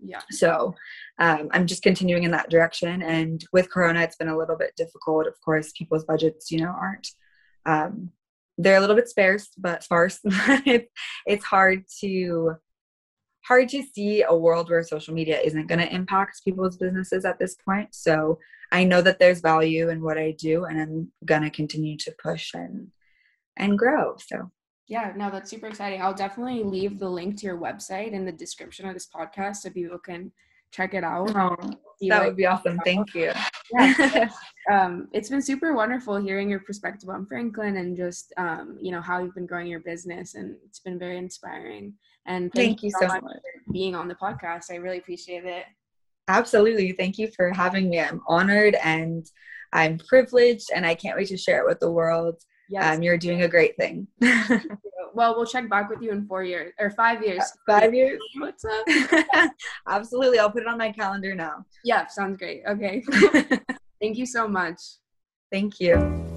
Yeah. 0.02 0.22
So 0.32 0.76
um, 1.20 1.50
I'm 1.52 1.68
just 1.68 1.84
continuing 1.84 2.24
in 2.24 2.32
that 2.32 2.50
direction. 2.50 3.02
And 3.02 3.44
with 3.52 3.70
Corona, 3.70 4.02
it's 4.02 4.16
been 4.16 4.30
a 4.30 4.38
little 4.38 4.56
bit 4.56 4.76
difficult. 4.78 5.28
Of 5.28 5.40
course, 5.44 5.72
people's 5.78 6.06
budgets, 6.06 6.52
you 6.52 6.60
know, 6.60 6.74
aren't 6.80 7.08
um, 7.66 8.12
they're 8.58 8.78
a 8.78 8.80
little 8.82 8.96
bit 8.96 9.08
sparse, 9.08 9.50
but 9.58 9.84
sparse. 9.84 10.20
it's 10.26 10.92
it's 11.26 11.46
hard 11.46 11.86
to 12.02 12.56
hard 13.44 13.70
to 13.70 13.84
see 13.84 14.24
a 14.24 14.36
world 14.36 14.70
where 14.70 14.84
social 14.84 15.14
media 15.14 15.40
isn't 15.40 15.68
going 15.68 15.80
to 15.80 15.96
impact 15.96 16.44
people's 16.44 16.78
businesses 16.78 17.26
at 17.26 17.40
this 17.40 17.56
point. 17.56 17.96
So 17.96 18.38
I 18.72 18.84
know 18.84 19.02
that 19.02 19.18
there's 19.18 19.40
value 19.40 19.90
in 19.90 20.04
what 20.04 20.18
I 20.18 20.36
do, 20.38 20.66
and 20.66 20.80
I'm 20.80 21.12
gonna 21.26 21.50
continue 21.50 21.98
to 21.98 22.16
push 22.22 22.54
and 22.54 22.90
and 23.58 23.78
grow. 23.78 24.16
So 24.18 24.52
yeah, 24.88 25.14
no, 25.16 25.30
that's 25.30 25.52
super 25.52 25.68
exciting. 25.68 26.02
I'll 26.02 26.14
definitely 26.14 26.64
leave 26.64 27.00
the 27.00 27.10
link 27.10 27.38
to 27.38 27.46
your 27.46 27.58
website 27.58 28.12
in 28.12 28.26
the 28.26 28.32
description 28.32 28.88
of 28.88 28.96
this 28.96 29.08
podcast 29.08 29.58
so 29.58 29.70
people 29.70 30.00
can 30.00 30.32
check 30.72 30.94
it 30.94 31.04
out. 31.04 31.36
Oh, 31.36 31.56
that 32.08 32.26
would 32.26 32.38
be 32.38 32.46
awesome. 32.46 32.80
Thank 32.86 33.14
you. 33.14 33.32
Yeah. 33.74 34.30
um, 34.72 35.10
it's 35.14 35.30
been 35.30 35.42
super 35.42 35.74
wonderful 35.74 36.16
hearing 36.18 36.50
your 36.50 36.60
perspective 36.60 37.10
on 37.10 37.26
Franklin 37.26 37.78
and 37.78 37.98
just 37.98 38.34
um, 38.38 38.78
you 38.82 38.92
know 38.92 39.02
how 39.02 39.20
you've 39.20 39.36
been 39.36 39.46
growing 39.46 39.68
your 39.68 39.82
business, 39.82 40.36
and 40.36 40.56
it's 40.66 40.80
been 40.80 40.98
very 40.98 41.18
inspiring. 41.18 41.94
And 42.26 42.52
thank, 42.54 42.80
thank 42.80 42.84
you 42.84 42.92
so 42.92 43.08
much, 43.08 43.24
much 43.24 43.34
for 43.34 43.74
being 43.74 43.96
on 43.96 44.08
the 44.08 44.16
podcast. 44.16 44.72
I 44.72 44.76
really 44.76 45.00
appreciate 45.00 45.46
it. 45.46 45.66
Absolutely. 46.28 46.92
Thank 46.92 47.18
you 47.18 47.30
for 47.36 47.52
having 47.52 47.90
me. 47.90 48.00
I'm 48.00 48.22
honored 48.28 48.76
and 48.84 49.26
I'm 49.74 49.98
privileged, 49.98 50.70
and 50.74 50.86
I 50.86 50.96
can't 50.96 51.18
wait 51.18 51.28
to 51.30 51.38
share 51.38 51.62
it 51.62 51.68
with 51.68 51.80
the 51.80 51.92
world. 51.92 52.36
Yes. 52.70 52.98
Um, 52.98 53.04
you're 53.04 53.18
doing 53.18 53.42
a 53.42 53.48
great 53.48 53.76
thing. 53.78 54.08
well, 55.20 55.36
we'll 55.36 55.46
check 55.46 55.70
back 55.70 55.90
with 55.90 56.02
you 56.02 56.12
in 56.12 56.26
four 56.26 56.46
years 56.46 56.72
or 56.80 56.92
five 56.92 57.22
years. 57.22 57.44
Five 57.68 57.94
years. 57.94 58.22
What's 58.38 58.64
up? 58.64 59.52
Absolutely. 59.88 60.40
I'll 60.40 60.50
put 60.50 60.62
it 60.62 60.68
on 60.70 60.78
my 60.78 60.94
calendar 60.94 61.36
now. 61.36 61.66
Yeah, 61.84 62.08
sounds 62.08 62.38
great. 62.38 62.64
Okay. 62.66 63.04
Thank 64.02 64.18
you 64.18 64.26
so 64.26 64.48
much. 64.48 64.80
Thank 65.52 65.82
you. 65.82 66.29